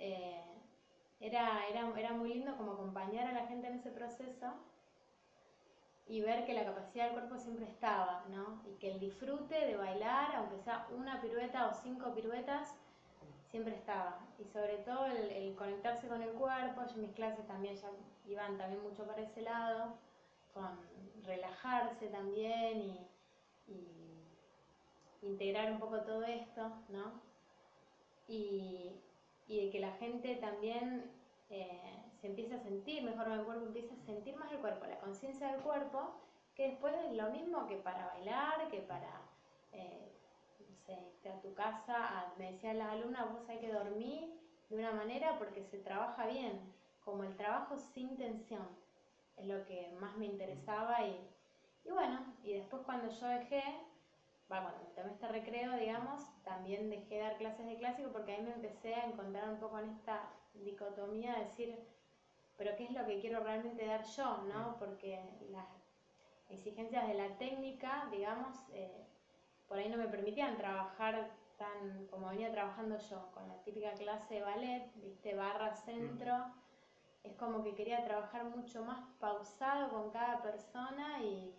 eh, 0.00 0.42
era, 1.20 1.68
era, 1.68 1.92
era 1.96 2.12
muy 2.12 2.34
lindo 2.34 2.56
como 2.56 2.72
acompañar 2.72 3.28
a 3.28 3.32
la 3.32 3.46
gente 3.46 3.68
en 3.68 3.74
ese 3.74 3.90
proceso 3.90 4.54
y 6.10 6.20
ver 6.22 6.44
que 6.44 6.54
la 6.54 6.64
capacidad 6.64 7.04
del 7.04 7.12
cuerpo 7.12 7.38
siempre 7.38 7.66
estaba, 7.66 8.24
¿no? 8.30 8.60
Y 8.68 8.74
que 8.78 8.90
el 8.90 8.98
disfrute 8.98 9.54
de 9.54 9.76
bailar, 9.76 10.34
aunque 10.34 10.58
sea 10.58 10.88
una 10.90 11.20
pirueta 11.20 11.68
o 11.68 11.74
cinco 11.74 12.12
piruetas, 12.12 12.74
siempre 13.50 13.76
estaba. 13.76 14.18
Y 14.40 14.44
sobre 14.44 14.78
todo 14.78 15.06
el, 15.06 15.54
conectarse 15.54 16.08
con 16.08 16.20
el 16.20 16.30
cuerpo, 16.30 16.82
mis 16.96 17.12
clases 17.12 17.46
también 17.46 17.76
ya 17.76 17.90
iban 18.26 18.58
también 18.58 18.82
mucho 18.82 19.04
para 19.04 19.22
ese 19.22 19.42
lado, 19.42 19.94
con 20.52 20.80
relajarse 21.24 22.08
también 22.08 22.80
y, 22.80 23.06
integrar 25.22 25.70
un 25.70 25.78
poco 25.78 26.00
todo 26.00 26.24
esto, 26.24 26.72
¿no? 26.88 27.12
Y, 28.26 28.96
y 29.50 29.68
que 29.70 29.80
la 29.80 29.90
gente 29.94 30.36
también 30.36 31.10
eh, 31.50 32.04
se 32.20 32.28
empieza 32.28 32.54
a 32.54 32.60
sentir 32.60 33.02
mejor 33.02 33.26
el 33.32 33.44
cuerpo, 33.44 33.66
empieza 33.66 33.94
a 33.94 34.06
sentir 34.06 34.36
más 34.36 34.50
el 34.52 34.58
cuerpo, 34.58 34.86
la 34.86 35.00
conciencia 35.00 35.50
del 35.50 35.60
cuerpo, 35.60 36.14
que 36.54 36.68
después 36.68 36.94
es 37.06 37.16
lo 37.16 37.30
mismo 37.30 37.66
que 37.66 37.76
para 37.76 38.06
bailar, 38.06 38.68
que 38.70 38.78
para, 38.78 39.22
eh, 39.72 40.06
a 41.28 41.40
tu 41.40 41.52
casa, 41.54 42.32
me 42.38 42.52
decían 42.52 42.78
las 42.78 42.90
alumnas, 42.92 43.30
vos 43.32 43.48
hay 43.48 43.58
que 43.58 43.72
dormir 43.72 44.32
de 44.68 44.76
una 44.76 44.92
manera 44.92 45.36
porque 45.38 45.62
se 45.64 45.78
trabaja 45.78 46.26
bien, 46.26 46.60
como 47.04 47.24
el 47.24 47.36
trabajo 47.36 47.76
sin 47.76 48.16
tensión, 48.16 48.66
es 49.36 49.46
lo 49.46 49.64
que 49.64 49.92
más 50.00 50.16
me 50.16 50.26
interesaba 50.26 51.04
y, 51.04 51.28
y 51.84 51.90
bueno, 51.90 52.20
y 52.44 52.52
después 52.52 52.82
cuando 52.84 53.10
yo 53.10 53.26
dejé, 53.26 53.62
va, 54.50 54.62
cuando 54.62 54.80
tomé 54.94 55.12
este 55.12 55.28
recreo, 55.28 55.76
digamos, 55.76 56.22
también 56.42 56.90
dejé 56.90 57.16
de 57.16 57.20
dar 57.20 57.36
clases 57.36 57.66
de 57.66 57.76
clásico 57.76 58.10
porque 58.12 58.32
ahí 58.32 58.42
me 58.42 58.52
empecé 58.52 58.94
a 58.94 59.06
encontrar 59.06 59.48
un 59.48 59.58
poco 59.58 59.78
en 59.78 59.90
esta 59.90 60.30
dicotomía 60.54 61.34
de 61.34 61.44
decir, 61.44 61.78
pero 62.56 62.76
qué 62.76 62.84
es 62.84 62.90
lo 62.90 63.06
que 63.06 63.20
quiero 63.20 63.40
realmente 63.40 63.86
dar 63.86 64.04
yo, 64.04 64.42
¿no? 64.52 64.76
Porque 64.78 65.20
las 65.50 65.66
exigencias 66.48 67.08
de 67.08 67.14
la 67.14 67.38
técnica, 67.38 68.08
digamos, 68.10 68.56
eh, 68.72 69.06
por 69.66 69.78
ahí 69.78 69.88
no 69.88 69.96
me 69.96 70.08
permitían 70.08 70.56
trabajar 70.56 71.30
tan 71.56 72.06
como 72.06 72.28
venía 72.28 72.50
trabajando 72.50 72.96
yo, 72.98 73.30
con 73.32 73.46
la 73.46 73.62
típica 73.62 73.92
clase 73.92 74.34
de 74.34 74.42
ballet, 74.42 74.90
viste, 74.96 75.34
barra, 75.34 75.74
centro. 75.74 76.34
Es 77.22 77.34
como 77.34 77.62
que 77.62 77.74
quería 77.74 78.02
trabajar 78.02 78.44
mucho 78.44 78.82
más 78.82 79.00
pausado 79.18 79.90
con 79.90 80.10
cada 80.10 80.40
persona 80.40 81.22
y, 81.22 81.54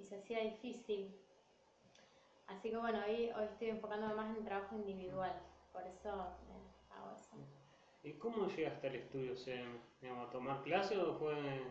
se 0.00 0.16
hacía 0.16 0.40
difícil. 0.40 1.16
Así 2.52 2.70
que 2.70 2.76
bueno, 2.76 3.00
hoy, 3.06 3.30
hoy 3.36 3.44
estoy 3.44 3.70
enfocándome 3.70 4.14
más 4.14 4.30
en 4.30 4.36
el 4.36 4.44
trabajo 4.44 4.76
individual, 4.76 5.32
por 5.72 5.86
eso 5.86 6.10
eh, 6.10 6.90
hago 6.90 7.16
eso. 7.16 7.36
¿Y 8.02 8.12
cómo 8.14 8.46
llegaste 8.46 8.88
al 8.88 8.96
estudio 8.96 9.34
CM? 9.36 9.80
¿A 10.02 10.30
tomar 10.30 10.62
clase 10.62 10.98
o 10.98 11.14
fue...? 11.14 11.62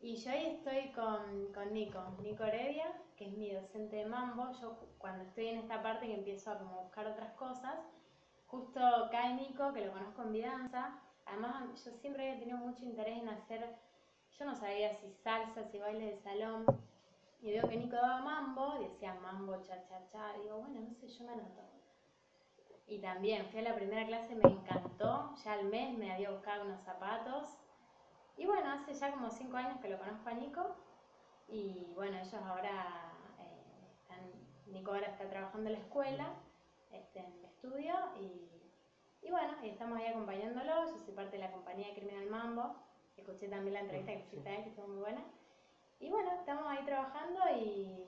Y 0.00 0.16
yo 0.16 0.30
ahí 0.30 0.46
estoy 0.46 0.90
con, 0.92 1.52
con 1.52 1.72
Nico, 1.72 2.00
Nico 2.22 2.44
Heredia, 2.44 3.00
que 3.16 3.26
es 3.26 3.36
mi 3.36 3.52
docente 3.52 3.96
de 3.96 4.06
mambo. 4.06 4.50
Yo 4.60 4.78
cuando 4.98 5.24
estoy 5.24 5.48
en 5.48 5.58
esta 5.58 5.82
parte 5.82 6.06
que 6.06 6.14
empiezo 6.14 6.50
a 6.50 6.58
como 6.58 6.82
buscar 6.82 7.06
otras 7.06 7.32
cosas, 7.34 7.78
justo 8.46 8.80
cae 9.10 9.34
Nico, 9.34 9.72
que 9.72 9.86
lo 9.86 9.92
conozco 9.92 10.22
en 10.22 10.32
Vidanza. 10.32 11.00
Además, 11.26 11.84
yo 11.84 11.92
siempre 11.92 12.28
había 12.28 12.40
tenido 12.40 12.58
mucho 12.58 12.84
interés 12.84 13.18
en 13.18 13.28
hacer, 13.28 13.76
yo 14.38 14.44
no 14.44 14.54
sabía 14.54 14.94
si 14.94 15.10
salsa, 15.10 15.64
si 15.64 15.78
baile 15.78 16.06
de 16.06 16.16
salón. 16.16 16.64
Y 17.40 17.52
veo 17.52 17.68
que 17.68 17.76
Nico 17.76 17.96
daba 17.96 18.20
mambo, 18.20 18.76
y 18.80 18.84
decía 18.84 19.14
mambo, 19.14 19.60
cha, 19.62 19.82
cha, 19.84 20.04
cha. 20.08 20.32
Digo, 20.42 20.58
bueno, 20.58 20.80
no 20.80 20.94
sé, 20.94 21.08
yo 21.08 21.24
me 21.24 21.32
anoto. 21.32 21.62
Y 22.88 22.98
también 23.00 23.46
fui 23.46 23.60
a 23.60 23.62
la 23.62 23.74
primera 23.74 24.06
clase, 24.06 24.34
me 24.34 24.48
encantó. 24.48 25.34
Ya 25.44 25.52
al 25.52 25.66
mes 25.66 25.96
me 25.96 26.12
había 26.12 26.30
buscado 26.30 26.64
unos 26.64 26.80
zapatos. 26.82 27.58
Y 28.36 28.46
bueno, 28.46 28.70
hace 28.70 28.94
ya 28.94 29.12
como 29.12 29.30
cinco 29.30 29.56
años 29.56 29.78
que 29.80 29.88
lo 29.88 29.98
conozco 29.98 30.28
a 30.28 30.34
Nico. 30.34 30.76
Y 31.48 31.92
bueno, 31.94 32.16
ellos 32.18 32.34
ahora 32.34 33.12
eh, 33.40 33.88
están, 34.00 34.20
Nico 34.66 34.92
ahora 34.92 35.08
está 35.08 35.28
trabajando 35.28 35.68
en 35.68 35.74
la 35.74 35.80
escuela, 35.80 36.34
este, 36.90 37.20
en 37.20 37.32
el 37.32 37.44
estudio. 37.44 37.94
Y, 38.20 39.26
y 39.26 39.30
bueno, 39.30 39.54
y 39.62 39.68
estamos 39.68 39.98
ahí 39.98 40.06
acompañándolo. 40.06 40.86
Yo 40.86 40.98
soy 40.98 41.14
parte 41.14 41.36
de 41.36 41.42
la 41.42 41.52
compañía 41.52 41.88
de 41.88 41.94
Criminal 41.94 42.26
Mambo. 42.30 42.74
Escuché 43.16 43.48
también 43.48 43.74
la 43.74 43.80
entrevista 43.80 44.12
que 44.12 44.20
hiciste 44.20 44.48
a 44.48 44.56
él, 44.56 44.62
que 44.64 44.70
estuvo 44.70 44.88
muy 44.88 45.00
buena. 45.00 45.22
Y 46.00 46.10
bueno, 46.10 46.30
estamos 46.32 46.64
ahí 46.66 46.84
trabajando 46.84 47.40
y 47.60 48.06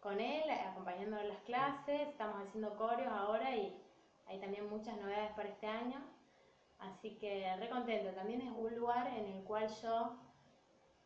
con 0.00 0.20
él, 0.20 0.48
acompañándolo 0.50 1.22
en 1.22 1.28
las 1.28 1.42
clases. 1.42 2.08
Estamos 2.08 2.46
haciendo 2.46 2.76
coreos 2.76 3.12
ahora 3.12 3.56
y 3.56 3.76
hay 4.26 4.38
también 4.40 4.68
muchas 4.68 4.96
novedades 4.98 5.32
para 5.32 5.48
este 5.48 5.66
año, 5.66 6.00
así 6.78 7.16
que 7.18 7.56
re 7.56 7.68
contento. 7.68 8.12
También 8.12 8.42
es 8.42 8.52
un 8.52 8.74
lugar 8.76 9.08
en 9.08 9.26
el 9.26 9.42
cual 9.44 9.68
yo 9.82 10.16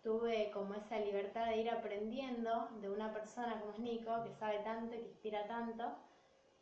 tuve 0.03 0.51
como 0.51 0.75
esa 0.75 0.98
libertad 0.98 1.46
de 1.46 1.59
ir 1.59 1.70
aprendiendo 1.70 2.68
de 2.81 2.90
una 2.90 3.12
persona 3.12 3.59
como 3.61 3.72
es 3.72 3.79
Nico, 3.79 4.22
que 4.25 4.35
sabe 4.35 4.59
tanto 4.59 4.94
y 4.94 4.98
que 4.98 5.09
inspira 5.09 5.46
tanto, 5.46 5.96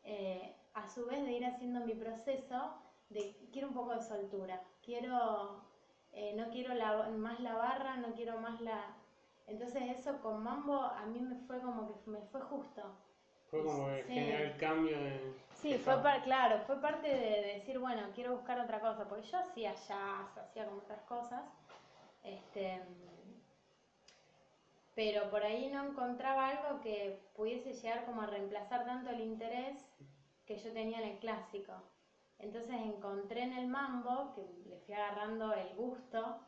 eh, 0.05 0.55
a 0.75 0.89
su 0.89 1.07
vez 1.07 1.25
de 1.25 1.33
ir 1.33 1.45
haciendo 1.45 1.81
mi 1.81 1.95
proceso 1.95 2.75
de 3.09 3.37
quiero 3.53 3.69
un 3.69 3.75
poco 3.75 3.95
de 3.95 4.03
soltura, 4.03 4.63
quiero, 4.83 5.65
eh, 6.13 6.35
no 6.37 6.51
quiero 6.51 6.75
más 7.19 7.41
la 7.41 7.55
barra, 7.55 7.97
no 7.97 8.13
quiero 8.15 8.39
más 8.39 8.61
la... 8.61 8.97
Entonces 9.51 9.83
eso 9.99 10.21
con 10.21 10.43
Mambo 10.45 10.81
a 10.81 11.05
mí 11.07 11.21
me 11.21 11.35
fue 11.47 11.61
como 11.61 11.89
que 11.89 12.11
me 12.11 12.21
fue 12.31 12.41
justo. 12.41 12.83
Fue 13.51 13.65
como 13.65 13.87
que 13.89 14.05
generar 14.05 14.43
el 14.43 14.57
cambio 14.57 14.97
de... 14.97 15.35
Sí, 15.55 15.75
fue 15.75 16.01
claro, 16.23 16.61
fue 16.67 16.81
parte 16.81 17.09
de, 17.09 17.55
decir, 17.57 17.79
bueno, 17.81 18.03
quiero 18.15 18.33
buscar 18.37 18.61
otra 18.61 18.81
cosa, 18.81 19.09
porque 19.09 19.27
yo 19.27 19.39
hacía 19.39 19.75
jazz, 19.75 20.39
hacía 20.39 20.67
como 20.67 20.79
otras 20.79 21.03
cosas, 21.03 21.43
este, 22.23 22.81
pero 24.95 25.29
por 25.31 25.43
ahí 25.43 25.69
no 25.71 25.85
encontraba 25.85 26.49
algo 26.49 26.81
que 26.81 27.21
pudiese 27.35 27.75
llegar 27.75 28.07
como 28.07 28.23
a 28.23 28.27
reemplazar 28.27 28.87
tanto 28.87 29.11
el 29.11 29.21
interés 29.21 29.85
que 30.47 30.57
yo 30.57 30.73
tenía 30.73 31.01
en 31.01 31.09
el 31.11 31.19
clásico. 31.19 31.73
Entonces 32.39 32.73
encontré 32.73 33.43
en 33.43 33.53
el 33.53 33.67
mambo, 33.67 34.33
que 34.35 34.43
le 34.69 34.79
fui 34.79 34.95
agarrando 34.95 35.53
el 35.53 35.75
gusto, 35.75 36.41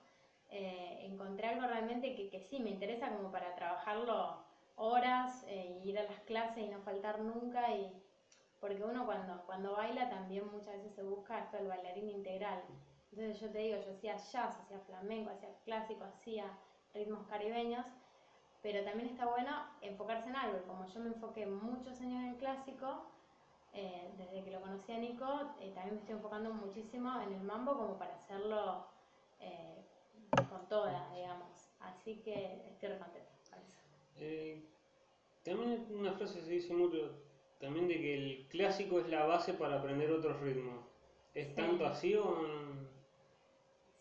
eh, 0.52 1.00
encontré 1.02 1.48
algo 1.48 1.66
realmente 1.66 2.14
que, 2.14 2.28
que, 2.28 2.40
sí 2.40 2.60
me 2.60 2.70
interesa 2.70 3.10
como 3.16 3.32
para 3.32 3.54
trabajarlo 3.54 4.44
horas 4.76 5.44
e 5.48 5.80
ir 5.84 5.98
a 5.98 6.04
las 6.04 6.20
clases 6.20 6.64
y 6.64 6.68
no 6.68 6.80
faltar 6.82 7.20
nunca 7.20 7.74
y 7.74 7.90
porque 8.60 8.84
uno 8.84 9.06
cuando, 9.06 9.42
cuando 9.44 9.72
baila 9.72 10.08
también 10.08 10.46
muchas 10.52 10.76
veces 10.76 10.94
se 10.94 11.02
busca 11.02 11.38
esto 11.40 11.56
del 11.56 11.68
bailarín 11.68 12.10
integral. 12.10 12.62
Entonces 13.10 13.40
yo 13.40 13.50
te 13.50 13.58
digo, 13.58 13.80
yo 13.82 13.92
hacía 13.92 14.16
jazz, 14.16 14.60
hacía 14.60 14.78
flamenco, 14.80 15.30
hacía 15.30 15.48
clásico, 15.64 16.04
hacía 16.04 16.44
ritmos 16.94 17.26
caribeños, 17.26 17.84
pero 18.62 18.84
también 18.84 19.08
está 19.08 19.26
bueno 19.26 19.50
enfocarse 19.80 20.28
en 20.28 20.36
algo. 20.36 20.62
como 20.66 20.86
yo 20.86 21.00
me 21.00 21.08
enfoqué 21.08 21.46
muchos 21.46 22.00
años 22.00 22.22
en 22.22 22.28
el 22.28 22.36
clásico, 22.36 23.06
eh, 23.72 24.12
desde 24.16 24.44
que 24.44 24.50
lo 24.50 24.60
conocí 24.60 24.92
a 24.92 24.98
Nico, 24.98 25.54
eh, 25.58 25.72
también 25.74 25.94
me 25.94 26.00
estoy 26.00 26.14
enfocando 26.14 26.52
muchísimo 26.52 27.20
en 27.22 27.32
el 27.32 27.42
mambo 27.42 27.76
como 27.76 27.98
para 27.98 28.14
hacerlo 28.14 28.86
eh, 29.40 29.81
con 30.36 30.66
toda, 30.68 31.10
digamos. 31.14 31.68
Así 31.80 32.16
que 32.22 32.62
estoy 32.68 32.88
re 32.90 32.98
contenta 32.98 33.30
con 33.50 33.58
eso. 33.60 34.62
también 35.42 35.86
una 35.90 36.12
frase 36.12 36.40
se 36.42 36.50
dice 36.50 36.74
mucho, 36.74 37.10
también 37.58 37.88
de 37.88 38.00
que 38.00 38.14
el 38.14 38.48
clásico 38.48 39.00
es 39.00 39.08
la 39.08 39.26
base 39.26 39.54
para 39.54 39.78
aprender 39.78 40.10
otros 40.10 40.40
ritmos. 40.40 40.84
¿Es 41.34 41.54
tanto 41.54 41.86
así 41.86 42.14
o...? 42.14 42.36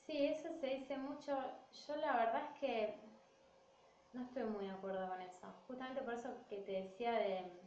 Sí, 0.05 0.25
eso 0.25 0.49
se 0.59 0.67
dice 0.67 0.97
mucho. 0.97 1.37
Yo 1.87 1.95
la 1.95 2.17
verdad 2.17 2.43
es 2.51 2.59
que 2.59 2.95
no 4.13 4.23
estoy 4.23 4.43
muy 4.43 4.65
de 4.65 4.71
acuerdo 4.71 5.07
con 5.07 5.21
eso. 5.21 5.47
Justamente 5.67 6.01
por 6.01 6.13
eso 6.13 6.29
que 6.49 6.57
te 6.57 6.71
decía 6.71 7.13
de 7.13 7.61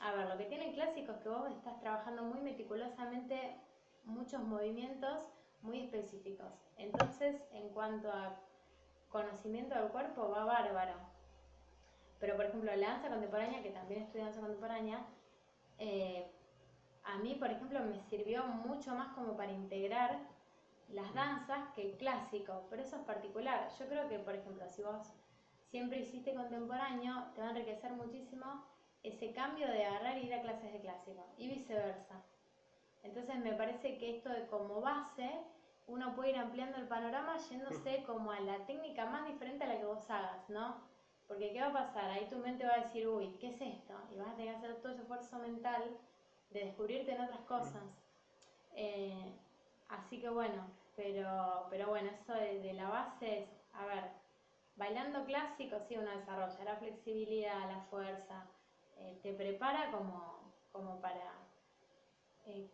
a 0.00 0.14
ver, 0.14 0.28
lo 0.28 0.38
que 0.38 0.46
tiene 0.46 0.70
el 0.70 0.74
clásico 0.74 1.12
es 1.12 1.18
que 1.18 1.28
vos 1.28 1.50
estás 1.50 1.78
trabajando 1.80 2.22
muy 2.22 2.40
meticulosamente 2.40 3.54
muchos 4.04 4.42
movimientos 4.42 5.28
muy 5.62 5.80
específicos. 5.80 6.52
Entonces, 6.76 7.42
en 7.52 7.68
cuanto 7.70 8.10
a 8.10 8.36
conocimiento 9.08 9.74
del 9.74 9.88
cuerpo, 9.88 10.30
va 10.30 10.44
bárbaro. 10.44 10.94
Pero, 12.18 12.36
por 12.36 12.46
ejemplo, 12.46 12.74
la 12.76 12.88
danza 12.88 13.08
contemporánea, 13.08 13.62
que 13.62 13.70
también 13.70 14.02
estudio 14.02 14.24
danza 14.24 14.40
contemporánea, 14.40 15.06
eh, 15.78 16.30
a 17.04 17.18
mí, 17.18 17.34
por 17.34 17.50
ejemplo, 17.50 17.80
me 17.80 17.98
sirvió 17.98 18.44
mucho 18.44 18.94
más 18.94 19.14
como 19.14 19.36
para 19.36 19.52
integrar 19.52 20.18
las 20.88 21.12
danzas 21.14 21.72
que 21.74 21.82
el 21.82 21.96
clásico, 21.96 22.66
pero 22.68 22.82
eso 22.82 22.96
es 22.96 23.02
particular. 23.02 23.68
Yo 23.78 23.86
creo 23.86 24.08
que, 24.08 24.18
por 24.18 24.34
ejemplo, 24.34 24.68
si 24.68 24.82
vos 24.82 25.12
siempre 25.70 26.00
hiciste 26.00 26.34
contemporáneo, 26.34 27.28
te 27.34 27.40
va 27.40 27.48
a 27.48 27.50
enriquecer 27.50 27.92
muchísimo 27.92 28.64
ese 29.02 29.32
cambio 29.32 29.66
de 29.68 29.84
agarrar 29.84 30.18
y 30.18 30.26
ir 30.26 30.34
a 30.34 30.42
clases 30.42 30.72
de 30.72 30.80
clásico 30.80 31.26
y 31.38 31.48
viceversa. 31.48 32.22
Entonces 33.02 33.36
me 33.36 33.52
parece 33.52 33.98
que 33.98 34.16
esto 34.16 34.28
de 34.28 34.46
como 34.46 34.80
base, 34.80 35.30
uno 35.86 36.14
puede 36.14 36.30
ir 36.30 36.36
ampliando 36.36 36.76
el 36.76 36.86
panorama 36.86 37.36
yéndose 37.48 38.02
como 38.04 38.30
a 38.30 38.40
la 38.40 38.58
técnica 38.66 39.06
más 39.06 39.26
diferente 39.26 39.64
a 39.64 39.68
la 39.68 39.78
que 39.78 39.86
vos 39.86 40.08
hagas, 40.10 40.48
¿no? 40.48 40.76
Porque 41.26 41.52
¿qué 41.52 41.60
va 41.60 41.68
a 41.68 41.72
pasar? 41.72 42.10
Ahí 42.10 42.26
tu 42.28 42.38
mente 42.38 42.66
va 42.66 42.74
a 42.74 42.80
decir, 42.80 43.06
uy, 43.08 43.36
¿qué 43.40 43.50
es 43.50 43.60
esto? 43.60 43.94
Y 44.12 44.18
vas 44.18 44.28
a 44.28 44.36
tener 44.36 44.52
que 44.52 44.58
hacer 44.58 44.82
todo 44.82 44.92
ese 44.92 45.02
esfuerzo 45.02 45.38
mental 45.38 45.96
de 46.50 46.64
descubrirte 46.64 47.12
en 47.12 47.20
otras 47.20 47.40
cosas. 47.42 47.82
Eh, 48.74 49.32
así 49.88 50.20
que 50.20 50.28
bueno, 50.28 50.66
pero, 50.96 51.66
pero 51.70 51.88
bueno, 51.88 52.10
eso 52.10 52.34
de, 52.34 52.72
la 52.74 52.88
base 52.88 53.40
es, 53.40 53.48
a 53.72 53.86
ver, 53.86 54.04
bailando 54.76 55.24
clásico 55.24 55.76
sí 55.88 55.96
uno 55.96 56.10
desarrolla 56.10 56.64
la 56.64 56.76
flexibilidad, 56.76 57.68
la 57.68 57.80
fuerza, 57.82 58.46
eh, 58.96 59.18
te 59.22 59.32
prepara 59.32 59.90
como, 59.90 60.52
como 60.72 61.00
para 61.00 61.32
eh, 62.46 62.68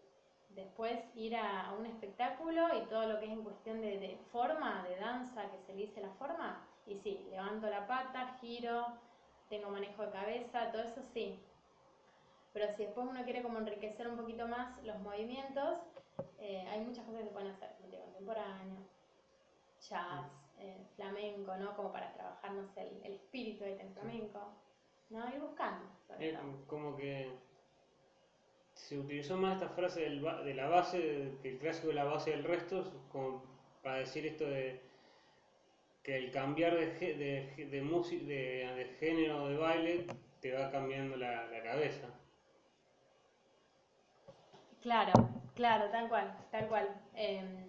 después 0.57 0.99
ir 1.15 1.37
a, 1.37 1.73
un 1.79 1.87
espectáculo 1.87 2.67
y 2.77 2.87
todo 2.87 3.07
lo 3.07 3.21
que 3.21 3.27
es 3.27 3.33
en 3.33 3.45
cuestión 3.45 3.81
de, 3.81 4.19
forma, 4.33 4.83
de 4.89 4.97
danza, 4.97 5.49
que 5.51 5.59
se 5.59 5.75
le 5.75 5.87
dice 5.87 6.01
la 6.01 6.11
forma, 6.15 6.67
y 6.87 6.97
sí, 6.97 7.27
levanto 7.31 7.69
la 7.69 7.87
pata, 7.87 8.37
giro, 8.41 8.87
tengo 9.49 9.71
manejo 9.71 10.03
de 10.03 10.11
cabeza, 10.11 10.73
todo 10.73 10.83
eso 10.83 11.03
sí. 11.15 11.39
Pero 12.53 12.75
si 12.75 12.85
después 12.85 13.07
uno 13.09 13.23
quiere 13.23 13.43
como 13.43 13.59
enriquecer 13.59 14.09
un 14.09 14.17
poquito 14.17 14.49
más 14.49 14.83
los 14.83 14.99
movimientos, 15.01 15.79
eh, 16.39 16.67
hay 16.69 16.81
muchas 16.81 17.05
cosas 17.05 17.21
que 17.21 17.27
se 17.29 17.33
pueden 17.33 17.53
hacer, 17.53 17.77
contemporáneo, 18.01 18.79
jazz, 19.81 20.27
flamenco, 20.97 21.55
¿no? 21.57 21.77
Como 21.77 21.93
para 21.93 22.13
trabajar, 22.15 22.51
el, 22.77 23.01
el 23.05 23.13
espíritu 23.13 23.63
del 23.65 23.89
flamenco. 23.91 24.41
¿no? 25.11 25.29
Ir 25.29 25.41
buscando. 25.41 25.85
Es 26.19 26.37
como 26.67 26.97
que 26.97 27.33
se 28.89 28.97
utilizó 28.97 29.37
más 29.37 29.55
esta 29.55 29.69
frase 29.75 30.09
de 30.09 30.55
la 30.55 30.69
base, 30.69 31.33
que 31.43 31.51
el 31.51 31.59
clásico 31.59 31.89
de 31.89 31.95
la 31.95 32.05
base 32.05 32.31
del 32.31 32.45
resto, 32.45 32.85
como 33.11 33.43
para 33.83 33.99
decir 33.99 34.25
esto 34.25 34.45
de 34.45 34.81
que 36.05 36.17
el 36.17 36.31
cambiar 36.31 36.77
de, 36.77 36.87
de, 37.57 37.67
de, 37.67 37.83
música, 37.83 38.25
de, 38.25 38.75
de 38.77 38.85
género 39.01 39.49
de 39.49 39.57
baile 39.57 40.07
te 40.41 40.53
va 40.53 40.71
cambiando 40.71 41.17
la, 41.17 41.47
la 41.47 41.63
cabeza. 41.65 42.07
Claro, 44.83 45.13
claro, 45.57 45.91
tal 45.91 46.09
cual, 46.09 46.37
tal 46.53 46.69
cual. 46.69 46.89
Em, 47.15 47.67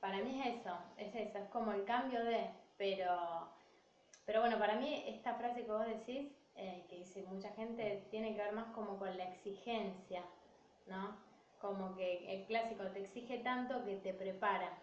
para 0.00 0.18
mí 0.18 0.38
es 0.38 0.60
eso, 0.60 0.76
es 0.98 1.14
eso, 1.14 1.38
es 1.38 1.48
como 1.48 1.72
el 1.72 1.84
cambio 1.86 2.22
de, 2.24 2.50
pero, 2.76 3.48
pero 4.26 4.40
bueno, 4.40 4.58
para 4.58 4.76
mí 4.76 5.02
esta 5.06 5.34
frase 5.36 5.64
que 5.64 5.72
vos 5.72 5.86
decís 5.86 6.30
eh, 6.56 6.84
que 6.90 6.98
dice 6.98 7.24
mucha 7.30 7.48
gente, 7.52 8.04
tiene 8.10 8.34
que 8.34 8.42
ver 8.42 8.52
más 8.52 8.66
como 8.74 8.98
con 8.98 9.16
la 9.16 9.24
exigencia, 9.24 10.22
¿no? 10.86 11.16
Como 11.60 11.94
que 11.94 12.32
el 12.34 12.46
clásico 12.46 12.84
te 12.88 13.00
exige 13.04 13.38
tanto 13.38 13.84
que 13.84 13.96
te 13.96 14.12
prepara. 14.14 14.78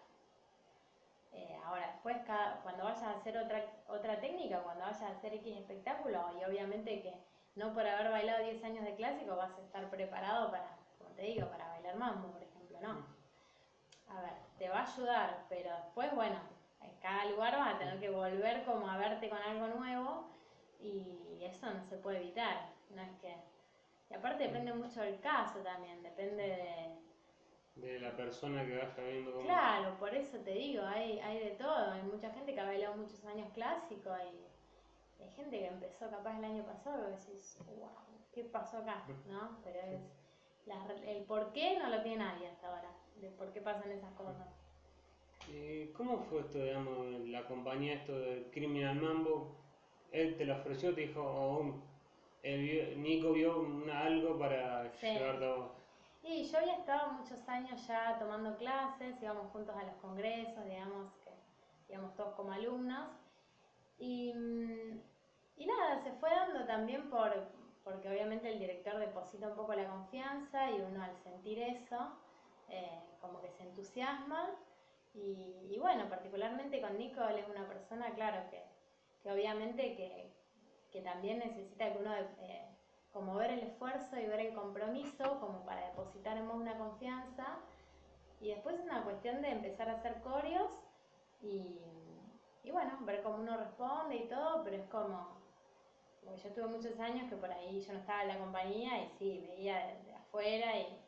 Eh, 1.32 1.56
ahora, 1.64 1.88
después, 1.92 2.16
cada, 2.26 2.60
cuando 2.62 2.84
vayas 2.84 3.02
a 3.02 3.12
hacer 3.12 3.36
otra, 3.38 3.64
otra 3.88 4.20
técnica, 4.20 4.62
cuando 4.62 4.84
vayas 4.84 5.02
a 5.02 5.10
hacer 5.10 5.34
X 5.34 5.56
espectáculo, 5.56 6.24
y 6.40 6.44
obviamente 6.44 7.02
que 7.02 7.14
no 7.54 7.74
por 7.74 7.86
haber 7.86 8.10
bailado 8.10 8.44
10 8.44 8.64
años 8.64 8.84
de 8.84 8.94
clásico 8.94 9.36
vas 9.36 9.56
a 9.56 9.60
estar 9.60 9.90
preparado 9.90 10.50
para, 10.50 10.76
como 10.98 11.10
te 11.10 11.22
digo, 11.22 11.48
para 11.48 11.68
bailar 11.68 11.96
mambo, 11.96 12.32
por 12.32 12.42
ejemplo, 12.42 12.78
¿no? 12.80 13.06
A 14.08 14.20
ver, 14.22 14.32
te 14.58 14.68
va 14.68 14.80
a 14.80 14.92
ayudar, 14.92 15.44
pero 15.48 15.70
después, 15.76 16.14
bueno, 16.14 16.36
en 16.80 16.94
cada 17.00 17.26
lugar 17.26 17.56
vas 17.56 17.74
a 17.74 17.78
tener 17.78 18.00
que 18.00 18.10
volver 18.10 18.64
como 18.64 18.88
a 18.88 18.96
verte 18.96 19.28
con 19.28 19.38
algo 19.38 19.68
nuevo 19.68 20.30
y 20.80 21.38
eso 21.42 21.70
no 21.70 21.84
se 21.84 21.96
puede 21.96 22.18
evitar, 22.18 22.70
no 22.90 23.02
es 23.02 23.10
que... 23.20 23.34
Y 24.10 24.14
aparte 24.14 24.44
depende 24.44 24.72
mucho 24.74 25.00
del 25.00 25.20
caso 25.20 25.60
también, 25.60 26.02
depende 26.02 26.42
de... 26.42 27.00
De 27.76 28.00
la 28.00 28.14
persona 28.16 28.66
que 28.66 28.76
vaya 28.76 29.10
viendo 29.10 29.32
cómo... 29.32 29.44
Claro, 29.44 29.96
por 29.98 30.14
eso 30.14 30.38
te 30.38 30.52
digo, 30.52 30.82
hay, 30.84 31.18
hay 31.20 31.38
de 31.38 31.50
todo, 31.52 31.92
hay 31.92 32.02
mucha 32.02 32.30
gente 32.30 32.52
que 32.52 32.60
ha 32.60 32.66
bailado 32.66 32.96
muchos 32.96 33.24
años 33.24 33.48
clásicos 33.54 34.18
y 34.18 35.22
hay 35.22 35.30
gente 35.30 35.58
que 35.58 35.66
empezó 35.66 36.10
capaz 36.10 36.38
el 36.38 36.44
año 36.44 36.64
pasado 36.64 37.08
y 37.08 37.12
decís, 37.12 37.58
wow, 37.76 37.88
¿qué 38.32 38.44
pasó 38.44 38.78
acá? 38.78 39.06
¿No? 39.28 39.58
Pero 39.62 39.78
es... 39.80 40.02
el 41.06 41.22
por 41.24 41.52
qué 41.52 41.78
no 41.78 41.88
lo 41.88 42.02
tiene 42.02 42.24
nadie 42.24 42.48
hasta 42.48 42.68
ahora, 42.68 42.90
de 43.16 43.30
por 43.30 43.52
qué 43.52 43.60
pasan 43.60 43.92
esas 43.92 44.12
cosas. 44.14 44.48
¿Cómo 45.96 46.18
fue 46.18 46.40
esto, 46.40 46.58
digamos, 46.58 47.20
la 47.28 47.46
compañía 47.46 47.94
esto 47.94 48.18
de 48.18 48.50
Criminal 48.50 48.96
Mambo? 48.96 49.60
él 50.12 50.36
te 50.36 50.44
lo 50.44 50.56
ofreció, 50.56 50.94
te 50.94 51.02
dijo, 51.02 51.22
oh, 51.22 51.82
Nico 52.42 53.32
vio 53.32 53.66
algo 53.92 54.38
para 54.38 54.90
sí. 54.92 55.06
llevarlo. 55.06 55.72
Y 56.22 56.44
yo 56.44 56.58
había 56.58 56.74
estado 56.74 57.12
muchos 57.12 57.48
años 57.48 57.86
ya 57.86 58.18
tomando 58.18 58.56
clases, 58.56 59.20
íbamos 59.22 59.50
juntos 59.52 59.74
a 59.76 59.84
los 59.84 59.94
congresos, 59.96 60.64
digamos, 60.64 61.12
que 61.24 61.92
íbamos 61.92 62.14
todos 62.14 62.34
como 62.34 62.52
alumnos. 62.52 63.08
Y, 63.98 64.32
y 65.56 65.66
nada, 65.66 65.98
se 66.02 66.12
fue 66.12 66.30
dando 66.30 66.66
también 66.66 67.08
por, 67.10 67.32
porque 67.84 68.08
obviamente 68.08 68.50
el 68.50 68.58
director 68.58 68.98
deposita 68.98 69.48
un 69.48 69.56
poco 69.56 69.74
la 69.74 69.88
confianza 69.88 70.70
y 70.70 70.80
uno 70.80 71.02
al 71.02 71.16
sentir 71.16 71.58
eso, 71.58 72.18
eh, 72.68 73.00
como 73.20 73.40
que 73.40 73.50
se 73.50 73.62
entusiasma. 73.62 74.50
Y, 75.14 75.66
y, 75.70 75.78
bueno, 75.78 76.08
particularmente 76.08 76.80
con 76.80 76.96
Nico, 76.96 77.22
él 77.24 77.38
es 77.38 77.48
una 77.48 77.66
persona, 77.66 78.14
claro, 78.14 78.48
que 78.50 78.62
que 79.22 79.30
obviamente 79.30 79.96
que, 79.96 80.30
que 80.92 81.00
también 81.00 81.38
necesita 81.38 81.92
que 81.92 81.98
uno 81.98 82.14
eh, 82.14 82.66
como 83.12 83.34
ver 83.34 83.50
el 83.50 83.60
esfuerzo 83.60 84.18
y 84.18 84.26
ver 84.26 84.40
el 84.40 84.54
compromiso 84.54 85.40
como 85.40 85.64
para 85.64 85.86
depositar 85.88 86.36
en 86.36 86.46
vos 86.46 86.56
una 86.56 86.78
confianza 86.78 87.58
y 88.40 88.48
después 88.48 88.76
es 88.76 88.84
una 88.84 89.04
cuestión 89.04 89.42
de 89.42 89.50
empezar 89.50 89.88
a 89.88 89.94
hacer 89.94 90.20
corios 90.22 90.70
y, 91.42 91.78
y 92.62 92.70
bueno, 92.70 92.98
ver 93.02 93.22
cómo 93.22 93.36
uno 93.36 93.56
responde 93.56 94.16
y 94.16 94.28
todo, 94.28 94.62
pero 94.64 94.76
es 94.76 94.88
como, 94.88 95.40
porque 96.24 96.40
yo 96.40 96.50
tuve 96.50 96.66
muchos 96.66 96.98
años 97.00 97.28
que 97.28 97.36
por 97.36 97.50
ahí 97.50 97.80
yo 97.80 97.92
no 97.92 97.98
estaba 97.98 98.22
en 98.22 98.28
la 98.28 98.38
compañía 98.38 99.02
y 99.02 99.08
sí, 99.18 99.44
veía 99.48 99.94
de, 100.04 100.14
afuera 100.14 100.78
y, 100.78 100.98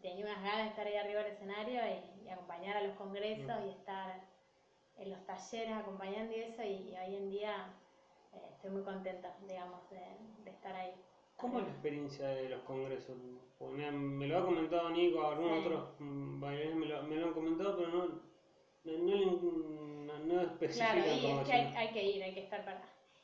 tenía 0.00 0.24
unas 0.24 0.42
ganas 0.42 0.64
de 0.64 0.68
estar 0.70 0.86
ahí 0.86 0.96
arriba 0.96 1.22
del 1.22 1.32
escenario 1.32 1.80
y, 1.86 2.28
acompañar 2.28 2.78
a 2.78 2.82
los 2.82 2.96
congresos 2.96 3.60
mm. 3.60 3.66
y 3.66 3.70
estar 3.70 4.20
en 4.96 5.10
los 5.10 5.26
talleres 5.26 5.76
acompañando 5.76 6.34
y 6.34 6.40
eso, 6.40 6.62
y, 6.62 6.96
hoy 6.96 7.16
en 7.16 7.30
día 7.30 7.72
eh, 8.32 8.48
estoy 8.52 8.70
muy 8.70 8.82
contenta, 8.82 9.36
digamos, 9.46 9.80
de, 9.90 10.50
estar 10.50 10.74
ahí. 10.74 10.92
¿Cómo 11.36 11.58
es 11.58 11.64
la 11.64 11.70
experiencia 11.72 12.28
de 12.28 12.48
los 12.50 12.62
congresos? 12.62 13.16
Porque 13.58 13.74
me, 13.76 13.90
me 13.90 14.26
lo 14.26 14.38
ha 14.38 14.44
comentado 14.44 14.90
Nico, 14.90 15.26
algunos 15.26 15.60
Sí. 15.60 15.66
otros 15.66 15.88
mm, 15.98 16.40
bailarines 16.40 16.76
me 16.76 16.86
lo, 16.86 17.02
me 17.02 17.16
lo 17.16 17.26
han 17.26 17.32
comentado, 17.32 17.76
pero 17.76 17.88
no, 17.90 18.06
no, 18.84 19.40
no, 20.06 20.18
no 20.18 20.40
especifican 20.42 21.02
Claro, 21.02 21.12
y 21.14 21.22
cómo 21.22 21.40
es 21.40 21.46
que 21.46 21.52
hay, 21.52 21.74
hay 21.76 21.88
que 21.92 22.02
ir, 22.04 22.22
hay 22.22 22.34
que 22.34 22.40
estar 22.40 22.64
para. 22.64 22.80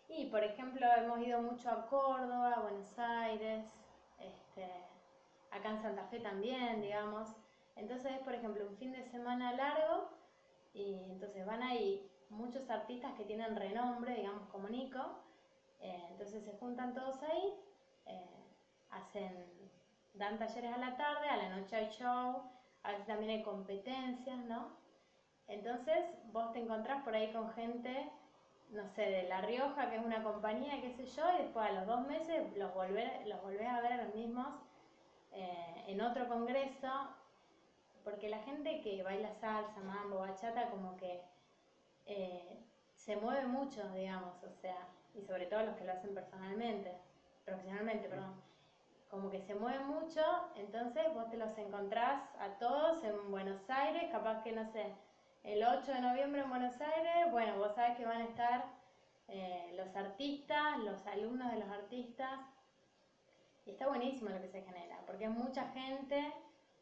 Y 0.09 0.27
por 0.27 0.43
ejemplo, 0.43 0.87
hemos 0.97 1.21
ido 1.21 1.43
mucho 1.43 1.71
a 1.71 1.87
Córdoba, 1.87 2.55
a 2.55 2.61
Buenos 2.61 2.99
Aires, 2.99 3.65
este, 4.19 4.67
acá 5.51 5.71
en 5.71 5.83
Santa 5.83 6.05
Fe 6.07 6.21
también, 6.21 6.81
digamos. 6.81 7.29
Entonces 7.77 8.13
es, 8.13 8.19
por 8.21 8.35
ejemplo, 8.35 8.67
un 8.67 8.77
fin 8.77 8.93
de 8.93 9.05
semana 9.05 9.53
largo 9.53 10.09
y 10.75 10.95
entonces 11.11 11.47
van 11.47 11.63
ahí 11.63 12.11
muchos 12.31 12.69
artistas 12.71 13.13
que 13.15 13.25
tienen 13.25 13.57
renombre, 13.57 14.15
digamos, 14.15 14.49
como 14.49 14.69
Nico. 14.69 15.23
eh, 15.81 16.07
entonces 16.11 16.45
se 16.45 16.53
juntan 16.59 16.93
todos 16.95 17.23
ahí, 17.23 17.55
eh, 18.07 18.45
hacen, 18.91 19.47
dan 20.15 20.39
talleres 20.39 20.73
a 20.73 20.79
la 20.79 20.97
tarde, 20.97 21.29
a 21.29 21.37
la 21.37 21.57
noche 21.57 21.77
hay 21.77 21.89
show, 21.91 22.43
a 22.83 22.93
también 23.07 23.31
hay 23.31 23.43
competencias, 23.43 24.39
¿no? 24.47 24.77
Entonces 25.47 26.05
vos 26.33 26.53
te 26.53 26.61
encontrás 26.61 27.03
por 27.05 27.15
ahí 27.15 27.33
con 27.33 27.51
gente, 27.53 28.11
no 28.71 28.87
sé, 28.89 29.03
de 29.03 29.23
La 29.29 29.41
Rioja, 29.41 29.89
que 29.89 29.97
es 29.97 30.05
una 30.05 30.23
compañía, 30.23 30.81
qué 30.81 30.91
sé 30.91 31.07
yo, 31.07 31.25
y 31.35 31.43
después 31.43 31.67
a 31.67 31.73
los 31.73 31.87
dos 31.87 32.07
meses 32.07 32.57
los, 32.57 32.75
volver, 32.75 33.27
los 33.27 33.41
volvés 33.43 33.69
a 33.69 33.81
ver 33.81 33.93
a 33.93 34.05
los 34.05 34.15
mismos 34.15 34.49
eh, 35.33 35.85
en 35.87 36.01
otro 36.01 36.29
congreso, 36.29 36.89
porque 38.05 38.29
la 38.29 38.41
gente 38.41 38.81
que 38.81 39.03
baila 39.03 39.33
salsa, 39.35 39.81
mambo, 39.81 40.19
bachata, 40.19 40.71
como 40.71 40.97
que 40.97 41.23
eh, 42.09 42.59
se 42.97 43.17
mueve 43.17 43.47
mucho, 43.47 43.87
digamos, 43.93 44.43
o 44.43 44.51
sea, 44.61 44.89
y 45.15 45.23
sobre 45.23 45.47
todo 45.47 45.63
los 45.63 45.77
que 45.77 45.85
lo 45.85 45.93
hacen 45.93 46.15
personalmente, 46.15 46.93
profesionalmente, 47.45 48.09
perdón, 48.09 48.35
como 49.11 49.31
que 49.31 49.41
se 49.41 49.55
mueve 49.55 49.85
mucho, 49.85 50.23
entonces 50.57 51.03
vos 51.15 51.31
te 51.31 51.37
los 51.37 51.57
encontrás 51.59 52.23
a 52.39 52.59
todos 52.59 53.05
en 53.05 53.31
Buenos 53.31 53.69
Aires, 53.69 54.11
capaz 54.11 54.43
que, 54.43 54.53
no 54.53 54.65
sé, 54.73 54.93
el 55.45 55.63
8 55.63 55.93
de 55.93 56.01
noviembre 56.01 56.43
en 56.43 56.51
Buenos 56.51 56.81
Aires, 56.81 57.31
bueno, 57.31 57.57
vos 57.59 57.75
sabés 57.75 57.97
que 57.97 58.05
van 58.05 58.23
a 58.23 58.25
estar 58.25 58.65
eh, 59.29 59.73
los 59.77 59.95
artistas, 59.95 60.79
los 60.79 61.07
alumnos 61.07 61.53
de 61.53 61.59
los 61.59 61.69
artistas, 61.69 62.41
y 63.67 63.71
está 63.71 63.87
buenísimo 63.87 64.31
lo 64.31 64.41
que 64.41 64.49
se 64.49 64.63
genera, 64.63 64.99
porque 65.07 65.25
es 65.25 65.31
mucha 65.31 65.69
gente, 65.69 66.33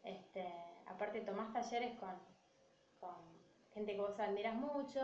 este, 0.04 0.46
aparte 0.86 1.20
tomás 1.20 1.52
talleres 1.52 1.98
con, 1.98 2.14
con 3.00 3.35
gente 3.76 3.92
que 3.92 4.00
vos 4.00 4.18
admiras 4.18 4.54
mucho, 4.54 5.02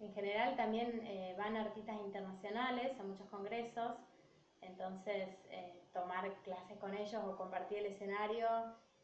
en 0.00 0.12
general 0.12 0.56
también 0.56 1.00
eh, 1.04 1.36
van 1.38 1.56
artistas 1.56 1.94
internacionales 1.94 2.98
a 2.98 3.04
muchos 3.04 3.28
congresos, 3.28 3.92
entonces 4.60 5.28
eh, 5.50 5.80
tomar 5.92 6.28
clases 6.42 6.76
con 6.78 6.92
ellos 6.92 7.22
o 7.24 7.36
compartir 7.36 7.78
el 7.78 7.86
escenario 7.86 8.48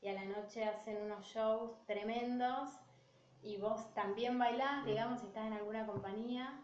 y 0.02 0.08
a 0.08 0.14
la 0.14 0.24
noche 0.24 0.64
hacen 0.64 1.00
unos 1.04 1.24
shows 1.24 1.86
tremendos 1.86 2.68
y 3.42 3.58
vos 3.58 3.94
también 3.94 4.40
bailás, 4.40 4.84
digamos, 4.84 5.20
si 5.20 5.26
estás 5.26 5.46
en 5.46 5.52
alguna 5.52 5.86
compañía. 5.86 6.60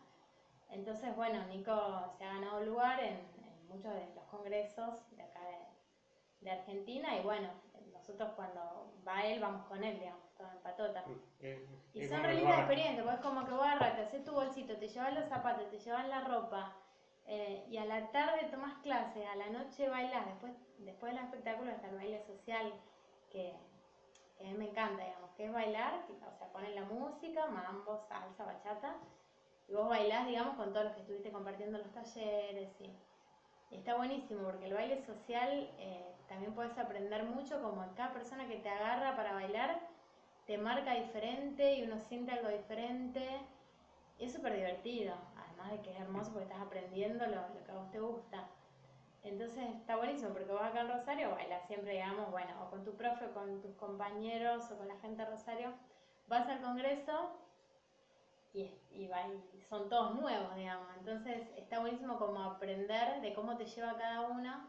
Entonces, 0.68 1.14
bueno, 1.14 1.46
Nico 1.46 2.12
se 2.18 2.24
ha 2.24 2.34
ganado 2.34 2.64
lugar 2.64 2.98
en, 2.98 3.18
en 3.18 3.68
muchos 3.68 3.94
de 3.94 4.12
los 4.16 4.24
congresos 4.24 4.94
de 5.12 5.22
acá 5.22 5.42
de, 5.44 6.44
de 6.44 6.50
Argentina 6.50 7.16
y 7.16 7.22
bueno, 7.22 7.50
nosotros 7.92 8.30
cuando 8.34 8.92
va 9.06 9.24
él 9.26 9.38
vamos 9.38 9.64
con 9.66 9.84
él, 9.84 9.96
digamos, 9.96 10.29
patota. 10.62 11.02
Eh, 11.40 11.66
Y 11.94 12.06
son 12.08 12.22
re 12.22 12.34
lindas 12.34 12.52
experiencias, 12.60 13.04
porque 13.04 13.16
es 13.20 13.26
como 13.26 13.46
que 13.46 13.52
vos 13.52 13.62
agarras, 13.66 13.96
te 13.96 14.02
haces 14.02 14.24
tu 14.24 14.32
bolsito, 14.32 14.76
te 14.76 14.88
llevas 14.88 15.14
los 15.14 15.28
zapatos, 15.28 15.70
te 15.70 15.78
llevas 15.78 16.08
la 16.08 16.20
ropa, 16.22 16.72
eh, 17.26 17.64
y 17.68 17.76
a 17.76 17.84
la 17.84 18.10
tarde 18.10 18.44
tomás 18.50 18.74
clases, 18.82 19.26
a 19.28 19.36
la 19.36 19.46
noche 19.50 19.88
bailás, 19.88 20.26
después, 20.26 20.52
después 20.78 21.12
del 21.14 21.24
espectáculo 21.24 21.70
está 21.70 21.88
el 21.88 21.96
baile 21.96 22.20
social, 22.26 22.72
que, 23.30 23.54
que 24.38 24.44
a 24.46 24.50
mí 24.50 24.54
me 24.58 24.70
encanta, 24.70 25.02
digamos, 25.04 25.30
que 25.36 25.44
es 25.46 25.52
bailar, 25.52 26.06
que- 26.06 26.12
o 26.14 26.16
sea, 26.38 26.48
ponen 26.52 26.74
la 26.74 26.84
música, 26.84 27.46
mambo, 27.46 27.98
salsa, 28.08 28.44
bachata, 28.44 28.94
y 29.68 29.74
vos 29.74 29.88
bailás, 29.88 30.26
digamos, 30.26 30.56
con 30.56 30.72
todos 30.72 30.86
los 30.86 30.94
que 30.94 31.00
estuviste 31.00 31.30
compartiendo 31.30 31.78
los 31.78 31.92
talleres, 31.92 32.68
y, 32.80 32.90
y 33.70 33.76
está 33.78 33.94
buenísimo, 33.96 34.42
porque 34.44 34.66
el 34.66 34.74
baile 34.74 34.98
social 35.04 35.70
eh, 35.78 36.12
también 36.28 36.52
puedes 36.54 36.76
aprender 36.78 37.22
mucho, 37.24 37.60
como 37.62 37.84
cada 37.94 38.12
persona 38.12 38.46
que 38.48 38.56
te 38.56 38.68
agarra 38.68 39.14
para 39.16 39.32
bailar, 39.34 39.80
te 40.50 40.58
marca 40.58 40.94
diferente 40.94 41.76
y 41.76 41.84
uno 41.84 42.00
siente 42.00 42.32
algo 42.32 42.48
diferente. 42.48 43.24
Y 44.18 44.24
es 44.24 44.32
súper 44.32 44.56
divertido, 44.56 45.14
además 45.36 45.70
de 45.70 45.80
que 45.80 45.92
es 45.92 46.00
hermoso 46.00 46.32
porque 46.32 46.46
estás 46.46 46.60
aprendiendo 46.60 47.24
lo, 47.24 47.64
que 47.64 47.70
a 47.70 47.76
vos 47.76 47.88
te 47.92 48.00
gusta. 48.00 48.48
Entonces 49.22 49.62
está 49.76 49.94
buenísimo 49.94 50.30
porque 50.32 50.50
vos 50.50 50.60
acá 50.60 50.80
en 50.80 50.88
Rosario 50.88 51.30
bailas 51.30 51.64
siempre, 51.68 51.92
digamos, 51.92 52.32
bueno, 52.32 52.64
o 52.64 52.68
con 52.68 52.82
tu 52.82 52.96
profe, 52.96 53.26
o 53.26 53.32
con 53.32 53.60
tus 53.60 53.76
compañeros, 53.76 54.68
o 54.72 54.76
con 54.76 54.88
la 54.88 54.98
gente 54.98 55.22
de 55.22 55.30
Rosario. 55.30 55.72
Vas 56.26 56.48
al 56.48 56.60
congreso 56.60 57.30
y, 58.52 58.62
y, 58.90 59.08
y 59.52 59.60
son 59.68 59.88
todos 59.88 60.16
nuevos, 60.16 60.56
digamos. 60.56 60.88
Entonces 60.98 61.46
está 61.58 61.78
buenísimo 61.78 62.18
como 62.18 62.42
aprender 62.42 63.20
de 63.20 63.34
cómo 63.34 63.56
te 63.56 63.66
lleva 63.66 63.96
cada 63.96 64.22
uno. 64.22 64.68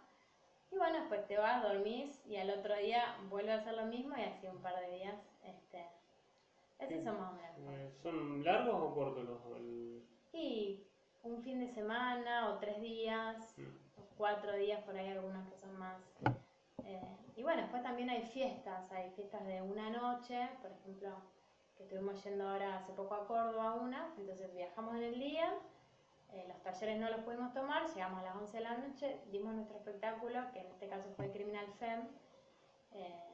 Y 0.69 0.77
bueno, 0.77 0.99
después 0.99 1.25
te 1.25 1.39
vas, 1.39 1.63
dormís 1.63 2.21
y 2.27 2.37
al 2.37 2.51
otro 2.51 2.75
día 2.75 3.17
vuelve 3.31 3.51
a 3.51 3.55
hacer 3.55 3.73
lo 3.73 3.85
mismo 3.87 4.15
y 4.15 4.21
así 4.21 4.45
un 4.45 4.61
par 4.61 4.79
de 4.79 4.91
días. 4.91 5.30
Este, 5.43 5.85
esos 6.79 7.03
son 7.03 7.19
más 7.19 7.31
o 7.31 7.35
menos. 7.35 7.57
eh, 7.79 7.91
¿Son 8.01 8.43
largos 8.43 8.75
o 8.75 8.93
cortos 8.95 9.23
los? 9.25 9.45
el- 9.57 10.03
Y 10.33 10.83
un 11.23 11.41
fin 11.43 11.59
de 11.59 11.67
semana 11.67 12.49
o 12.49 12.57
tres 12.59 12.81
días, 12.81 13.53
Mm. 13.57 14.01
o 14.01 14.03
cuatro 14.17 14.55
días, 14.55 14.81
por 14.83 14.95
ahí 14.95 15.09
algunos 15.09 15.47
que 15.49 15.57
son 15.57 15.77
más. 15.77 15.97
Eh, 16.85 17.01
y 17.35 17.43
bueno, 17.43 17.61
después 17.61 17.83
también 17.83 18.09
hay 18.09 18.23
fiestas, 18.23 18.91
hay 18.91 19.09
fiestas 19.11 19.45
de 19.45 19.61
una 19.61 19.89
noche, 19.89 20.49
por 20.61 20.71
ejemplo, 20.71 21.09
que 21.77 21.83
estuvimos 21.83 22.23
yendo 22.23 22.47
ahora 22.47 22.77
hace 22.77 22.93
poco 22.93 23.13
a 23.15 23.27
Córdoba 23.27 23.75
una, 23.75 24.13
entonces 24.17 24.51
viajamos 24.53 24.95
en 24.95 25.03
el 25.03 25.19
día, 25.19 25.53
eh, 26.33 26.45
los 26.47 26.61
talleres 26.63 26.99
no 26.99 27.09
los 27.09 27.21
pudimos 27.21 27.53
tomar, 27.53 27.87
llegamos 27.93 28.19
a 28.19 28.23
las 28.23 28.35
11 28.35 28.57
de 28.57 28.63
la 28.63 28.77
noche, 28.77 29.19
dimos 29.31 29.53
nuestro 29.53 29.77
espectáculo, 29.77 30.39
que 30.53 30.59
en 30.59 30.67
este 30.67 30.87
caso 30.87 31.09
fue 31.15 31.29
Criminal 31.31 31.67
Fem, 31.79 32.07
eh, 32.93 33.29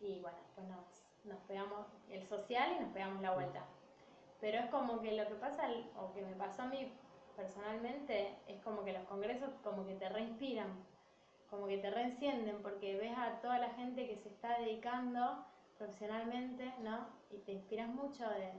y 0.00 0.20
bueno, 0.20 0.38
después 0.46 0.66
nos, 0.68 1.04
nos 1.24 1.38
pegamos 1.40 1.86
el 2.10 2.26
social 2.26 2.76
y 2.76 2.82
nos 2.82 2.92
pegamos 2.92 3.22
la 3.22 3.34
vuelta. 3.34 3.64
Pero 4.40 4.58
es 4.58 4.66
como 4.66 5.00
que 5.00 5.12
lo 5.12 5.26
que 5.26 5.34
pasa, 5.34 5.68
o 5.96 6.12
que 6.12 6.22
me 6.22 6.34
pasó 6.34 6.62
a 6.62 6.66
mí 6.66 6.92
personalmente, 7.36 8.36
es 8.46 8.60
como 8.62 8.84
que 8.84 8.92
los 8.92 9.04
congresos 9.04 9.50
como 9.62 9.86
que 9.86 9.94
te 9.94 10.08
reinspiran, 10.08 10.68
como 11.50 11.66
que 11.66 11.78
te 11.78 11.90
reencienden, 11.90 12.62
porque 12.62 12.96
ves 12.96 13.16
a 13.16 13.40
toda 13.40 13.58
la 13.58 13.70
gente 13.70 14.06
que 14.06 14.16
se 14.16 14.28
está 14.28 14.58
dedicando 14.58 15.44
profesionalmente, 15.76 16.72
¿no? 16.82 17.06
Y 17.30 17.38
te 17.38 17.52
inspiras 17.52 17.88
mucho 17.88 18.28
de, 18.28 18.52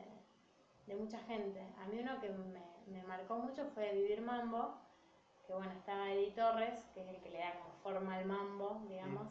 de 0.87 0.95
mucha 0.95 1.19
gente. 1.19 1.61
A 1.81 1.87
mí 1.87 1.99
uno 1.99 2.19
que 2.19 2.29
me, 2.29 2.61
me 2.87 3.03
marcó 3.03 3.35
mucho 3.35 3.65
fue 3.73 3.93
Vivir 3.93 4.21
Mambo, 4.21 4.75
que 5.45 5.53
bueno, 5.53 5.71
está 5.71 6.11
Eddie 6.11 6.31
Torres, 6.31 6.79
que 6.93 7.01
es 7.01 7.07
el 7.07 7.17
que 7.21 7.29
le 7.31 7.39
da 7.39 7.53
como 7.53 7.73
forma 7.81 8.15
al 8.15 8.25
mambo, 8.25 8.81
digamos, 8.87 9.27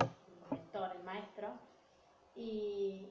el 0.00 0.50
mentor, 0.50 0.96
el 0.96 1.04
maestro. 1.04 1.48
Y, 2.38 3.08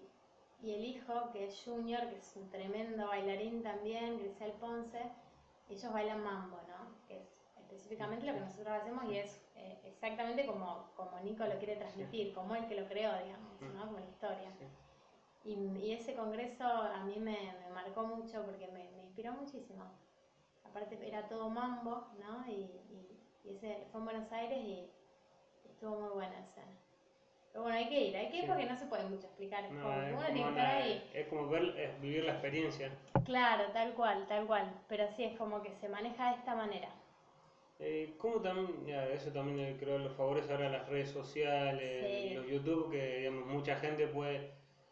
y 0.61 0.71
el 0.73 0.85
hijo, 0.85 1.29
que 1.31 1.45
es 1.45 1.61
Junior, 1.65 2.07
que 2.09 2.17
es 2.17 2.33
un 2.35 2.49
tremendo 2.49 3.07
bailarín 3.07 3.61
también, 3.61 4.19
Grisel 4.19 4.53
Ponce, 4.53 5.01
ellos 5.69 5.91
bailan 5.93 6.23
mambo, 6.23 6.57
¿no? 6.67 7.05
Que 7.07 7.17
es 7.19 7.27
específicamente 7.57 8.25
lo 8.25 8.33
que 8.33 8.39
nosotros 8.39 8.67
hacemos 8.69 9.03
y 9.05 9.17
es 9.17 9.41
eh, 9.55 9.77
exactamente 9.83 10.45
como, 10.45 10.91
como 10.95 11.19
Nico 11.19 11.45
lo 11.45 11.57
quiere 11.57 11.75
transmitir, 11.75 12.33
como 12.33 12.55
él 12.55 12.65
que 12.67 12.75
lo 12.79 12.87
creó, 12.87 13.11
digamos, 13.23 13.61
¿no? 13.61 13.85
Como 13.85 13.99
la 13.99 14.05
historia. 14.05 14.51
Sí. 14.57 14.65
Y, 15.43 15.53
y 15.79 15.93
ese 15.93 16.15
congreso 16.15 16.63
a 16.65 17.03
mí 17.05 17.19
me, 17.19 17.53
me 17.59 17.69
marcó 17.73 18.03
mucho 18.03 18.43
porque 18.45 18.67
me, 18.67 18.89
me 18.91 19.03
inspiró 19.03 19.33
muchísimo. 19.33 19.83
Aparte 20.63 20.97
era 21.07 21.27
todo 21.27 21.49
mambo, 21.49 22.07
¿no? 22.19 22.45
Y, 22.47 22.51
y- 22.89 23.17
y 23.43 23.49
ese 23.51 23.87
fue 23.91 23.99
en 24.01 24.05
Buenos 24.05 24.31
Aires 24.31 24.59
y, 24.59 24.89
estuvo 25.69 25.95
muy 25.99 26.09
buena 26.09 26.39
ese. 26.39 26.61
Pero 27.57 27.63
bueno, 27.63 27.79
hay 27.79 27.89
que 27.89 27.99
ir, 28.09 28.15
hay 28.15 28.29
que 28.29 28.35
ir 28.37 28.41
Sí. 28.43 28.47
porque 28.49 28.65
no 28.65 28.77
se 28.77 28.85
puede 28.85 29.03
mucho 29.05 29.25
explicar, 29.25 29.65
es 29.65 29.71
No, 29.71 29.81
como 29.81 29.95
que 29.95 30.05
es 30.05 30.11
uno 30.13 30.21
como 30.21 30.27
tiene 30.31 30.43
que 30.43 30.49
estar 30.59 30.75
ahí. 30.75 31.09
es 31.11 31.27
como 31.27 31.47
ver, 31.49 31.63
es 31.79 32.01
vivir 32.01 32.23
la 32.25 32.31
experiencia. 32.33 32.91
Claro, 33.25 33.63
tal 33.73 33.93
cual, 33.95 34.27
tal 34.27 34.45
cual. 34.45 34.71
Pero 34.87 35.07
sí, 35.15 35.23
es 35.23 35.35
como 35.39 35.63
que 35.63 35.71
se 35.81 35.89
maneja 35.89 36.29
de 36.29 36.35
esta 36.37 36.53
manera. 36.53 36.87
Eh, 37.79 38.13
¿Cómo 38.19 38.41
también, 38.41 38.85
ya, 38.85 39.07
eso 39.07 39.31
también 39.31 39.59
eh, 39.59 39.75
creo 39.79 39.97
lo 39.97 40.11
favorece 40.11 40.51
ahora 40.53 40.69
las 40.69 40.87
redes 40.87 41.09
sociales, 41.09 42.05
Sí. 42.29 42.35
los 42.35 42.47
YouTube, 42.47 42.91
que 42.91 43.17
digamos, 43.21 43.47
mucha 43.47 43.75
gente 43.77 44.05
puede 44.05 44.51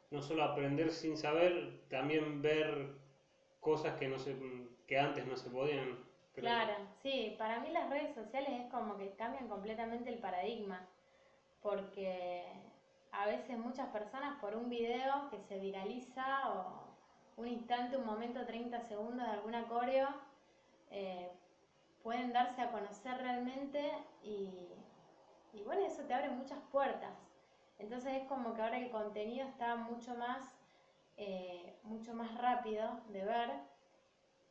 no 0.10 0.23
solo 0.23 0.43
aprender 0.43 0.89
sin 0.89 1.17
saber, 1.17 1.82
también 1.88 2.41
ver 2.41 2.88
cosas 3.60 3.93
que 3.99 4.08
no 4.08 4.17
se, 4.17 4.36
que 4.88 4.97
antes 4.97 5.23
no 5.28 5.38
se 5.38 5.51
podían. 5.51 5.99
creo. 6.34 6.45
Claro, 6.45 6.73
sí, 7.04 7.36
para 7.38 7.60
mí 7.60 7.69
las 7.69 7.88
redes 7.91 8.15
sociales 8.15 8.49
es 8.60 8.71
como 8.71 8.97
que 8.97 9.12
cambian 9.12 9.47
completamente 9.47 10.10
el 10.10 10.17
paradigma, 10.17 10.84
porque 11.65 12.43
a 13.12 13.25
veces 13.25 13.58
muchas 13.58 13.88
personas 13.89 14.39
por 14.39 14.56
un 14.56 14.69
video 14.69 15.32
que 15.32 15.39
se 15.39 15.58
viraliza 15.58 16.54
o 16.54 16.84
un 17.38 17.47
instante, 17.47 17.97
un 17.97 18.06
momento, 18.06 18.45
30 18.45 18.82
segundos 18.82 19.25
de 19.25 19.34
alguna 19.34 19.67
coreo, 19.67 20.08
eh, 20.91 21.28
pueden 22.04 22.32
darse 22.32 22.62
a 22.62 22.71
conocer 22.71 23.17
realmente 23.17 23.91
y, 24.21 24.69
y 25.54 25.63
bueno, 25.63 25.84
eso 25.88 26.04
te 26.04 26.13
abre 26.13 26.30
muchas 26.30 26.60
puertas. 26.71 27.17
Entonces 27.80 28.13
es 28.13 28.28
como 28.28 28.54
que 28.54 28.62
ahora 28.62 28.78
el 28.78 28.91
contenido 28.91 29.47
está 29.47 29.75
mucho 29.75 30.13
más, 30.13 30.43
eh, 31.17 31.80
mucho 31.82 32.13
más 32.13 32.38
rápido 32.38 33.01
de 33.10 33.25
ver 33.25 33.49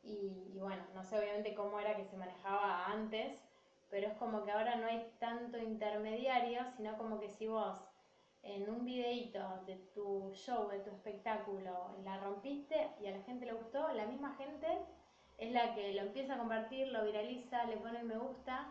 y, 0.03 0.51
y, 0.53 0.59
bueno, 0.59 0.83
no 0.93 1.03
sé 1.05 1.17
obviamente 1.17 1.55
cómo 1.55 1.79
era 1.79 1.95
que 1.95 2.03
se 2.03 2.17
manejaba 2.17 2.87
antes, 2.87 3.41
pero 3.89 4.07
es 4.07 4.13
como 4.17 4.43
que 4.43 4.51
ahora 4.51 4.75
no 4.75 4.87
hay 4.87 5.11
tanto 5.19 5.57
intermediario, 5.57 6.61
sino 6.75 6.97
como 6.97 7.19
que 7.19 7.29
si 7.29 7.47
vos 7.47 7.79
en 8.43 8.69
un 8.69 8.85
videíto 8.85 9.39
de 9.65 9.75
tu 9.93 10.31
show, 10.33 10.67
de 10.69 10.79
tu 10.79 10.91
espectáculo, 10.91 11.95
la 12.03 12.17
rompiste 12.17 12.89
y 13.01 13.07
a 13.07 13.11
la 13.11 13.23
gente 13.23 13.45
le 13.45 13.53
gustó, 13.53 13.87
la 13.93 14.05
misma 14.05 14.35
gente 14.35 14.67
es 15.37 15.51
la 15.51 15.73
que 15.73 15.93
lo 15.93 16.01
empieza 16.01 16.35
a 16.35 16.37
compartir, 16.37 16.87
lo 16.89 17.03
viraliza, 17.03 17.65
le 17.65 17.77
pone 17.77 18.03
me 18.03 18.17
gusta 18.17 18.67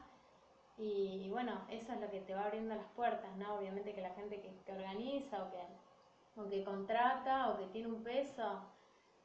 y, 0.77 1.29
bueno, 1.31 1.65
eso 1.69 1.93
es 1.93 2.01
lo 2.01 2.11
que 2.11 2.21
te 2.21 2.35
va 2.35 2.45
abriendo 2.45 2.75
las 2.75 2.87
puertas, 2.97 3.37
¿no? 3.37 3.55
Obviamente 3.57 3.95
que 3.95 4.01
la 4.01 4.15
gente 4.15 4.41
que, 4.41 4.73
organiza 4.73 5.45
o 5.45 5.51
que, 5.51 6.41
o 6.41 6.49
que 6.49 6.65
contrata 6.65 7.51
o 7.51 7.59
que 7.59 7.67
tiene 7.67 7.89
un 7.89 8.03
peso, 8.03 8.61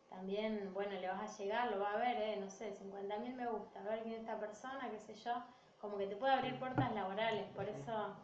también, 0.10 0.72
bueno, 0.74 0.92
le 1.00 1.08
vas 1.08 1.22
a 1.22 1.38
llegar, 1.38 1.72
lo 1.72 1.80
va 1.80 1.94
a 1.94 1.98
ver, 1.98 2.18
¿eh? 2.18 2.38
No 2.40 2.50
sé, 2.50 2.76
50.000 2.78 3.34
me 3.34 3.48
gusta, 3.48 3.80
a 3.80 3.84
ver 3.84 4.04
quién 4.04 4.16
es 4.16 4.22
esta 4.22 4.40
persona, 4.40 4.90
qué 4.92 5.00
sé 5.00 5.16
yo, 5.16 5.34
como 5.80 5.98
que 5.98 6.08
te 6.08 6.16
puede 6.16 6.34
abrir 6.34 6.60
puertas 6.60 6.94
laborales, 6.94 7.46
por 7.56 7.68
eso 7.68 8.16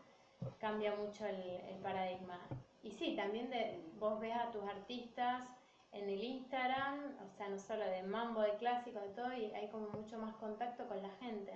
cambia 0.60 0.96
mucho 0.96 1.26
el, 1.26 1.42
el 1.42 1.78
paradigma. 1.82 2.40
Y 2.84 2.92
sí, 2.92 3.16
también 3.16 3.50
de, 3.50 3.82
vos 3.98 4.20
ves 4.20 4.36
a 4.36 4.52
tus 4.52 4.64
artistas 4.64 5.48
en 5.92 6.10
el 6.10 6.24
Instagram, 6.24 7.16
o 7.26 7.30
sea, 7.38 7.48
no 7.48 7.58
solo 7.58 7.86
de 7.86 8.04
mambo, 8.04 8.42
de 8.42 8.56
clásico, 8.58 9.00
de 9.00 9.10
todo, 9.10 9.34
y 9.34 9.46
hay 9.54 9.70
como 9.70 9.88
mucho 9.90 10.20
más 10.20 10.36
contacto 10.36 10.88
con 10.88 11.02
la 11.02 11.10
gente. 11.22 11.54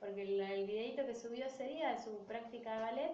Porque 0.00 0.22
el, 0.22 0.40
el 0.40 0.66
videito 0.66 1.06
que 1.06 1.14
subió 1.14 1.46
ese 1.46 1.68
día 1.68 1.92
de 1.92 1.98
su 2.02 2.24
práctica 2.26 2.74
de 2.74 2.80
ballet, 2.80 3.12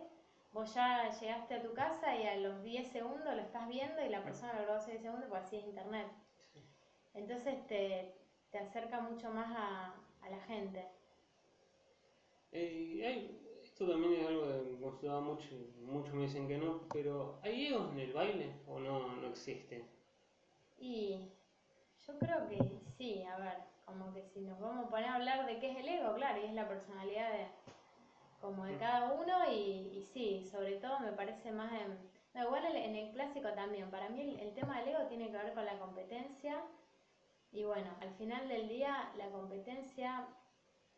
vos 0.52 0.74
ya 0.74 1.10
llegaste 1.20 1.54
a 1.54 1.62
tu 1.62 1.72
casa 1.74 2.16
y 2.16 2.26
a 2.26 2.36
los 2.36 2.62
10 2.62 2.88
segundos 2.88 3.34
lo 3.34 3.42
estás 3.42 3.68
viendo 3.68 4.04
y 4.04 4.08
la 4.08 4.22
persona 4.24 4.54
lo 4.54 4.62
grabó 4.62 4.78
hace 4.78 4.92
10 4.92 5.02
segundos 5.02 5.28
porque 5.28 5.44
así 5.44 5.56
es 5.56 5.64
internet. 5.64 6.06
Entonces 7.14 7.66
te, 7.66 8.14
te 8.50 8.58
acerca 8.58 9.00
mucho 9.00 9.30
más 9.30 9.54
a, 9.54 9.94
a 10.22 10.30
la 10.30 10.40
gente. 10.40 10.88
Eh, 12.52 13.30
esto 13.62 13.88
también 13.88 14.12
es 14.20 14.26
algo 14.26 14.42
que 14.42 14.78
considero 14.80 15.20
mucho, 15.22 15.48
muchos 15.80 16.12
me 16.12 16.22
dicen 16.22 16.46
que 16.46 16.58
no, 16.58 16.82
pero 16.92 17.38
¿hay 17.42 17.68
egos 17.68 17.90
en 17.92 18.00
el 18.00 18.12
baile 18.12 18.52
o 18.68 18.78
no, 18.78 19.16
no 19.16 19.28
existe? 19.28 19.84
Y 20.78 21.30
yo 22.06 22.18
creo 22.18 22.48
que 22.48 22.58
sí, 22.98 23.22
a 23.22 23.38
ver, 23.38 23.58
como 23.86 24.12
que 24.12 24.22
si 24.22 24.40
nos 24.40 24.60
vamos 24.60 24.86
a 24.86 24.90
poner 24.90 25.08
a 25.08 25.14
hablar 25.14 25.46
de 25.46 25.58
qué 25.58 25.70
es 25.70 25.78
el 25.78 25.88
ego, 25.88 26.14
claro, 26.14 26.40
y 26.40 26.46
es 26.46 26.52
la 26.52 26.68
personalidad 26.68 27.32
de, 27.32 27.46
como 28.40 28.64
de 28.64 28.76
mm. 28.76 28.78
cada 28.78 29.12
uno, 29.12 29.50
y, 29.50 29.90
y 29.96 30.02
sí, 30.12 30.46
sobre 30.50 30.76
todo 30.76 31.00
me 31.00 31.12
parece 31.12 31.52
más 31.52 31.72
en, 31.72 31.96
no, 32.34 32.44
igual 32.44 32.76
en 32.76 32.96
el 32.96 33.12
clásico 33.12 33.48
también, 33.54 33.90
para 33.90 34.08
mí 34.08 34.36
el, 34.40 34.52
tema 34.54 34.78
del 34.80 34.88
ego 34.88 35.06
tiene 35.06 35.30
que 35.30 35.36
ver 35.36 35.54
con 35.54 35.64
la 35.64 35.78
competencia, 35.78 36.62
y 37.52 37.64
bueno, 37.64 37.90
al 38.00 38.10
final 38.14 38.48
del 38.48 38.68
día 38.68 39.12
la 39.16 39.30
competencia 39.30 40.26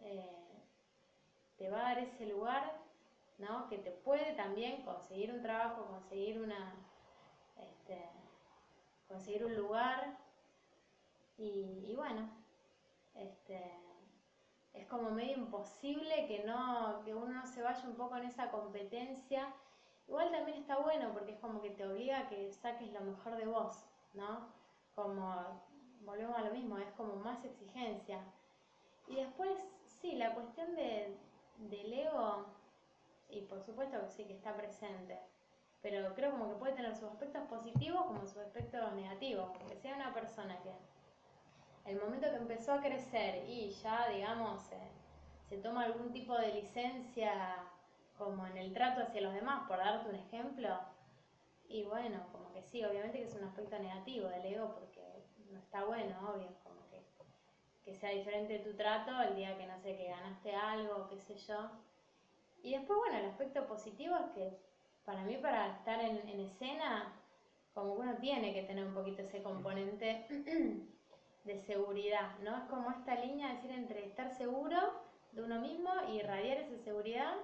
eh, 0.00 0.43
te 1.58 1.70
va 1.70 1.78
a 1.78 1.94
dar 1.94 1.98
ese 1.98 2.26
lugar, 2.26 2.80
¿no? 3.38 3.68
Que 3.68 3.78
te 3.78 3.90
puede 3.90 4.34
también 4.34 4.82
conseguir 4.82 5.32
un 5.32 5.42
trabajo, 5.42 5.86
conseguir 5.86 6.40
una, 6.40 6.74
este, 7.56 8.08
conseguir 9.08 9.44
un 9.44 9.56
lugar 9.56 10.16
y, 11.36 11.94
bueno, 11.96 12.28
este, 13.14 13.60
es 14.72 14.86
como 14.86 15.10
medio 15.10 15.36
imposible 15.36 16.26
que, 16.26 16.44
no, 16.44 17.02
que 17.04 17.14
uno 17.14 17.34
no 17.34 17.46
se 17.46 17.62
vaya 17.62 17.88
un 17.88 17.96
poco 17.96 18.16
en 18.16 18.24
esa 18.24 18.50
competencia. 18.50 19.52
Igual 20.06 20.30
también 20.30 20.58
está 20.58 20.76
bueno 20.76 21.12
porque 21.12 21.32
es 21.32 21.38
como 21.40 21.60
que 21.60 21.70
te 21.70 21.86
obliga 21.86 22.20
a 22.20 22.28
que 22.28 22.52
saques 22.52 22.92
lo 22.92 23.00
mejor 23.00 23.36
de 23.36 23.46
vos, 23.46 23.84
¿no? 24.12 24.48
Como, 24.94 25.62
volvemos 26.02 26.36
a 26.36 26.42
lo 26.42 26.52
mismo, 26.52 26.78
es 26.78 26.90
como 26.92 27.16
más 27.16 27.44
exigencia. 27.44 28.20
Y 29.08 29.16
después, 29.16 29.58
sí, 29.86 30.12
la 30.12 30.34
cuestión 30.34 30.74
de, 30.76 31.16
del 31.58 31.92
ego, 31.92 32.46
y 33.28 33.42
por 33.42 33.62
supuesto 33.62 34.00
que 34.00 34.08
sí 34.08 34.24
que 34.24 34.34
está 34.34 34.54
presente. 34.54 35.18
Pero 35.82 36.14
creo 36.14 36.30
como 36.30 36.48
que 36.48 36.56
puede 36.56 36.72
tener 36.72 36.94
sus 36.94 37.10
aspectos 37.10 37.42
positivos 37.48 38.06
como 38.06 38.20
sus 38.26 38.38
aspectos 38.38 38.92
negativos, 38.94 39.50
porque 39.58 39.76
sea 39.76 39.94
una 39.94 40.14
persona 40.14 40.58
que 40.62 40.72
el 41.90 42.00
momento 42.00 42.30
que 42.30 42.36
empezó 42.36 42.72
a 42.72 42.80
crecer 42.80 43.44
y 43.48 43.70
ya, 43.70 44.08
digamos, 44.08 44.62
se 45.48 45.58
toma 45.58 45.84
algún 45.84 46.10
tipo 46.12 46.36
de 46.38 46.54
licencia 46.54 47.56
como 48.16 48.46
en 48.46 48.56
el 48.56 48.72
trato 48.72 49.02
hacia 49.02 49.20
los 49.20 49.34
demás, 49.34 49.68
por 49.68 49.76
darte 49.76 50.08
un 50.08 50.14
ejemplo, 50.14 50.78
y 51.68 51.82
bueno, 51.82 52.26
como 52.32 52.52
que 52.52 52.62
sí, 52.62 52.84
obviamente 52.84 53.18
que 53.18 53.24
es 53.24 53.34
un 53.34 53.44
aspecto 53.44 53.78
negativo 53.78 54.28
del 54.28 54.46
ego 54.46 54.74
porque 54.74 55.02
no 55.50 55.58
está 55.58 55.84
bueno, 55.84 56.16
obvio, 56.30 56.48
que, 57.84 57.94
sea 57.94 58.10
diferente 58.10 58.58
tu 58.60 58.74
trato 58.74 59.10
el 59.22 59.36
día 59.36 59.56
que 59.56 59.66
no 59.66 59.78
sé, 59.78 59.96
que 59.96 60.08
ganaste 60.08 60.54
algo, 60.54 61.08
qué 61.08 61.18
sé 61.18 61.36
yo. 61.36 61.70
Y 62.62 62.72
después, 62.72 62.98
bueno, 62.98 63.18
el 63.18 63.26
aspecto 63.26 63.66
positivo 63.66 64.16
es 64.16 64.30
que 64.34 64.58
para 65.04 65.22
mí 65.22 65.36
para 65.36 65.76
estar 65.76 66.00
en, 66.00 66.40
escena, 66.40 67.12
como 67.74 67.94
uno 67.94 68.16
tiene 68.16 68.54
que 68.54 68.62
tener 68.62 68.86
un 68.86 68.94
poquito 68.94 69.22
ese 69.22 69.42
componente 69.42 70.26
de 71.44 71.58
seguridad, 71.66 72.38
¿no? 72.40 72.56
Es 72.56 72.64
como 72.64 72.90
esta 72.90 73.16
línea, 73.16 73.52
decir, 73.54 73.70
entre 73.70 74.06
estar 74.06 74.30
seguro 74.30 74.78
de 75.32 75.42
uno 75.42 75.60
mismo 75.60 75.90
y 76.08 76.20
irradiar 76.20 76.58
esa 76.58 76.78
seguridad, 76.78 77.34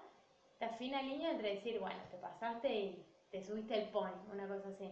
esta 0.52 0.70
fina 0.76 1.02
línea 1.02 1.32
entre 1.32 1.56
decir, 1.56 1.78
bueno, 1.80 2.00
te 2.10 2.16
pasaste 2.16 2.72
y 2.72 3.06
te 3.30 3.42
subiste 3.42 3.74
el 3.74 3.88
pony, 3.90 4.14
una 4.32 4.48
cosa 4.48 4.68
así. 4.68 4.90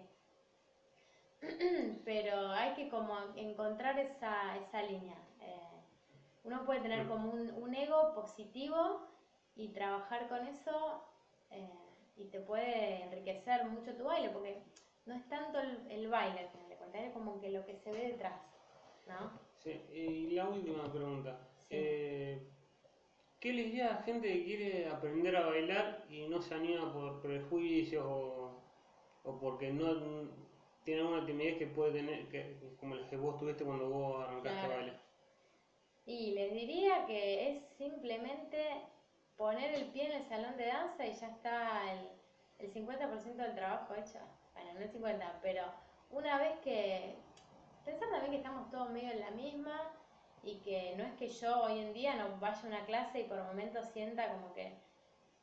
Pero 2.04 2.48
hay 2.50 2.74
que 2.74 2.88
como 2.88 3.16
encontrar 3.36 3.98
esa, 3.98 4.56
esa 4.56 4.82
línea. 4.82 5.16
Uno 6.58 6.66
puede 6.66 6.80
tener 6.80 7.06
como 7.06 7.30
un, 7.30 7.50
un, 7.52 7.74
ego 7.74 8.14
positivo 8.14 9.06
y 9.54 9.68
trabajar 9.68 10.28
con 10.28 10.44
eso. 10.46 11.04
Eh, 11.50 11.68
y 12.16 12.24
te 12.24 12.40
puede 12.40 13.04
enriquecer 13.04 13.64
mucho 13.66 13.94
tu 13.94 14.04
baile, 14.04 14.30
porque 14.30 14.60
no 15.06 15.14
es 15.14 15.28
tanto 15.28 15.60
el, 15.60 16.08
baile 16.08 16.40
al 16.40 16.48
final 16.48 16.68
de 16.68 16.76
cuentas, 16.76 17.02
es 17.02 17.12
como 17.12 17.40
que 17.40 17.50
lo 17.50 17.64
que 17.64 17.76
se 17.76 17.92
ve 17.92 18.08
detrás, 18.08 18.42
¿no? 19.06 19.30
Sí, 19.58 19.70
y 19.92 20.30
la 20.30 20.48
última 20.48 20.92
pregunta. 20.92 21.38
Eh, 21.70 22.50
¿Qué 23.38 23.52
le 23.52 23.64
diría 23.64 23.88
a 23.88 23.94
la 23.94 24.02
gente 24.02 24.32
que 24.32 24.44
quiere 24.44 24.88
aprender 24.88 25.36
a 25.36 25.46
bailar 25.46 26.06
y 26.10 26.26
no 26.26 26.42
se 26.42 26.56
anima 26.56 26.92
por 26.92 27.20
prejuicios 27.20 28.04
o, 28.04 28.64
o 29.22 29.38
porque 29.38 29.72
no 29.72 30.28
tiene 30.82 31.02
alguna 31.02 31.24
timidez 31.24 31.56
que 31.56 31.68
puede 31.68 31.92
tener, 31.92 32.26
que, 32.28 32.58
como 32.80 32.96
la 32.96 33.08
que 33.08 33.16
vos 33.16 33.38
tuviste 33.38 33.64
cuando 33.64 33.88
vos 33.88 34.26
arrancaste 34.26 34.66
a 34.66 34.76
bailar? 34.76 35.07
Y 36.08 36.30
les 36.30 36.54
diría 36.54 37.04
que 37.04 37.50
es 37.50 37.62
simplemente 37.76 38.66
poner 39.36 39.74
el 39.74 39.88
pie 39.88 40.06
en 40.06 40.22
el 40.22 40.24
salón 40.26 40.56
de 40.56 40.64
danza 40.64 41.06
y 41.06 41.12
ya 41.12 41.28
está 41.28 41.92
el, 41.92 42.08
el 42.60 42.72
50% 42.72 43.34
del 43.34 43.54
trabajo 43.54 43.94
hecho. 43.94 44.18
Bueno, 44.54 44.72
no 44.72 44.80
el 44.80 44.90
50, 44.90 45.38
pero 45.42 45.64
una 46.10 46.38
vez 46.38 46.58
que... 46.60 47.14
Pensar 47.84 48.08
también 48.08 48.30
que 48.30 48.38
estamos 48.38 48.70
todos 48.70 48.88
medio 48.88 49.12
en 49.12 49.20
la 49.20 49.32
misma 49.32 49.92
y 50.42 50.54
que 50.60 50.94
no 50.96 51.04
es 51.04 51.12
que 51.12 51.28
yo 51.28 51.64
hoy 51.64 51.78
en 51.78 51.92
día 51.92 52.14
no 52.14 52.38
vaya 52.40 52.62
a 52.62 52.66
una 52.66 52.86
clase 52.86 53.20
y 53.20 53.24
por 53.24 53.42
momentos 53.44 53.86
sienta 53.88 54.32
como 54.32 54.54
que, 54.54 54.78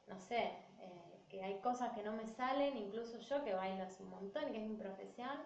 no 0.07 0.19
sé, 0.19 0.45
eh, 0.79 1.19
que 1.29 1.43
hay 1.43 1.59
cosas 1.59 1.93
que 1.93 2.01
no 2.01 2.11
me 2.13 2.25
salen, 2.25 2.75
incluso 2.75 3.19
yo 3.19 3.43
que 3.43 3.53
bailo 3.53 3.83
hace 3.83 4.01
un 4.01 4.09
montón 4.09 4.49
y 4.49 4.51
que 4.53 4.63
es 4.63 4.67
mi 4.67 4.77
profesión, 4.77 5.43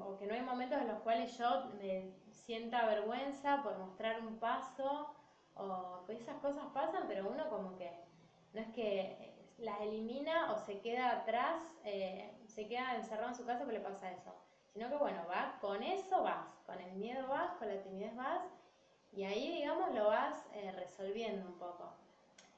o 0.00 0.16
que 0.16 0.26
no 0.26 0.34
hay 0.34 0.42
momentos 0.42 0.80
en 0.80 0.88
los 0.88 1.00
cuales 1.00 1.36
yo 1.36 1.66
me 1.78 2.12
sienta 2.30 2.86
vergüenza 2.86 3.62
por 3.62 3.78
mostrar 3.78 4.20
un 4.20 4.38
paso 4.38 5.14
o 5.54 6.04
esas 6.08 6.36
cosas 6.36 6.64
pasan, 6.72 7.04
pero 7.08 7.28
uno 7.28 7.48
como 7.48 7.76
que 7.76 7.90
no 8.52 8.60
es 8.60 8.68
que 8.68 9.34
las 9.58 9.80
elimina 9.80 10.52
o 10.52 10.58
se 10.58 10.80
queda 10.80 11.10
atrás, 11.12 11.62
eh, 11.84 12.36
se 12.46 12.66
queda 12.66 12.96
encerrado 12.96 13.28
en 13.28 13.34
su 13.34 13.44
casa 13.44 13.60
porque 13.60 13.78
le 13.78 13.84
pasa 13.84 14.10
eso, 14.10 14.34
sino 14.72 14.88
que 14.88 14.96
bueno, 14.96 15.24
vas 15.28 15.54
con 15.60 15.82
eso 15.82 16.22
vas, 16.22 16.46
con 16.66 16.80
el 16.80 16.92
miedo 16.94 17.28
vas, 17.28 17.52
con 17.58 17.68
la 17.68 17.82
timidez 17.82 18.14
vas 18.16 18.42
y 19.12 19.24
ahí 19.24 19.52
digamos 19.52 19.94
lo 19.94 20.08
vas 20.08 20.46
eh, 20.54 20.72
resolviendo 20.72 21.46
un 21.46 21.58
poco. 21.58 21.92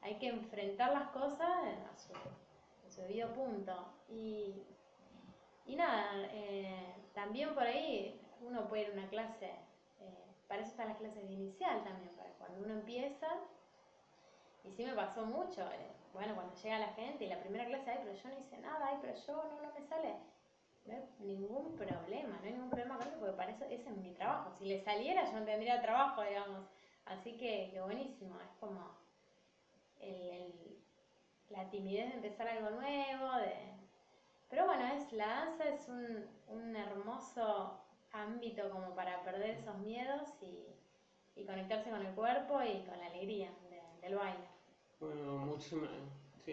Hay 0.01 0.19
que 0.19 0.29
enfrentar 0.29 0.93
las 0.93 1.09
cosas 1.09 1.49
a 1.51 1.97
su, 1.99 3.01
debido 3.03 3.33
punto. 3.35 3.75
Y, 4.09 4.63
y 5.67 5.77
nada, 5.77 6.29
eh, 6.33 6.95
también 7.15 7.55
por 7.55 7.65
ahí 7.65 8.21
uno 8.41 8.69
puede 8.69 8.83
ir 8.83 8.89
a 8.91 8.93
una 8.93 9.09
clase, 9.09 9.51
para 10.49 10.63
eso 10.63 10.71
están 10.71 10.89
las 10.89 10.99
clases 10.99 11.27
de 11.27 11.33
inicial 11.35 11.83
también, 11.83 12.11
cuando 12.39 12.63
uno 12.63 12.75
empieza, 12.75 13.27
y 14.65 14.71
sí 14.73 14.85
me 14.85 14.95
pasó 14.95 15.25
mucho, 15.27 15.63
eh, 15.73 15.91
bueno, 16.13 16.35
cuando 16.35 16.55
llega 16.55 16.79
la 16.79 16.93
gente 16.95 17.25
y 17.25 17.29
la 17.29 17.41
primera 17.41 17.67
clase, 17.67 17.91
ay, 17.91 17.99
pero 18.03 18.15
yo 18.15 18.29
no 18.29 18.39
hice 18.39 18.59
nada, 18.59 18.89
ay, 18.89 18.99
pero 19.01 19.15
yo 19.15 19.33
no, 19.45 19.61
no 19.61 19.73
me 19.75 19.83
sale. 19.83 20.15
No 20.87 20.95
hay 20.95 21.03
ningún 21.19 21.73
problema, 21.77 22.39
no 22.41 22.47
hay 22.47 22.53
ningún 22.53 22.71
problema 22.71 22.97
con 22.97 23.09
eso, 23.09 23.19
porque 23.19 23.37
para 23.37 23.51
eso 23.51 23.65
ese 23.65 23.91
es 23.91 23.97
mi 23.97 24.13
trabajo. 24.13 24.51
Si 24.57 24.65
le 24.67 24.83
saliera, 24.85 25.25
yo 25.31 25.39
no 25.41 25.45
tendría 25.45 25.83
trabajo, 25.83 26.23
digamos. 26.23 26.65
Así 27.07 27.37
que, 27.37 27.73
buenísimo, 27.85 28.41
es 28.41 28.49
como 28.61 28.81
el- 30.01 30.79
la 31.51 31.69
timidez 31.71 32.09
de 32.09 32.15
empezar 32.17 32.49
algo 32.49 32.71
nuevo, 32.71 33.37
de... 33.37 33.76
Pero 34.49 34.67
bueno, 34.67 34.85
es, 34.95 35.13
la 35.13 35.27
danza 35.27 35.65
es 35.69 35.89
un, 35.89 36.25
un 36.49 36.77
hermoso 36.77 37.81
ámbito 38.13 38.71
como 38.71 38.95
para 38.95 39.23
perder 39.25 39.51
esos 39.51 39.77
miedos 39.79 40.23
y, 40.41 40.67
y 41.41 41.45
conectarse 41.45 41.91
con 41.91 42.01
el 42.05 42.15
cuerpo 42.15 42.61
y 42.63 42.79
con 42.87 42.99
la 42.99 43.07
alegría 43.07 43.51
de- 43.71 43.83
del 44.07 44.17
baile. 44.17 44.47
Bueno, 45.01 45.39
muchísimas, 45.39 45.91
sí, 46.45 46.53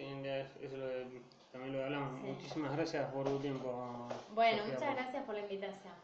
eso 0.60 0.76
lo 0.76 0.86
de- 0.86 1.22
también 1.52 1.72
lo 1.76 1.84
hablamos. 1.84 2.20
Sí. 2.20 2.26
Muchísimas 2.26 2.72
gracias 2.76 3.12
por 3.12 3.24
tu 3.28 3.38
tiempo. 3.38 4.08
Bueno, 4.34 4.58
Sofía, 4.58 4.74
muchas 4.74 4.88
por- 4.88 4.96
gracias 4.96 5.24
por 5.24 5.34
la 5.36 5.40
invitación. 5.42 5.94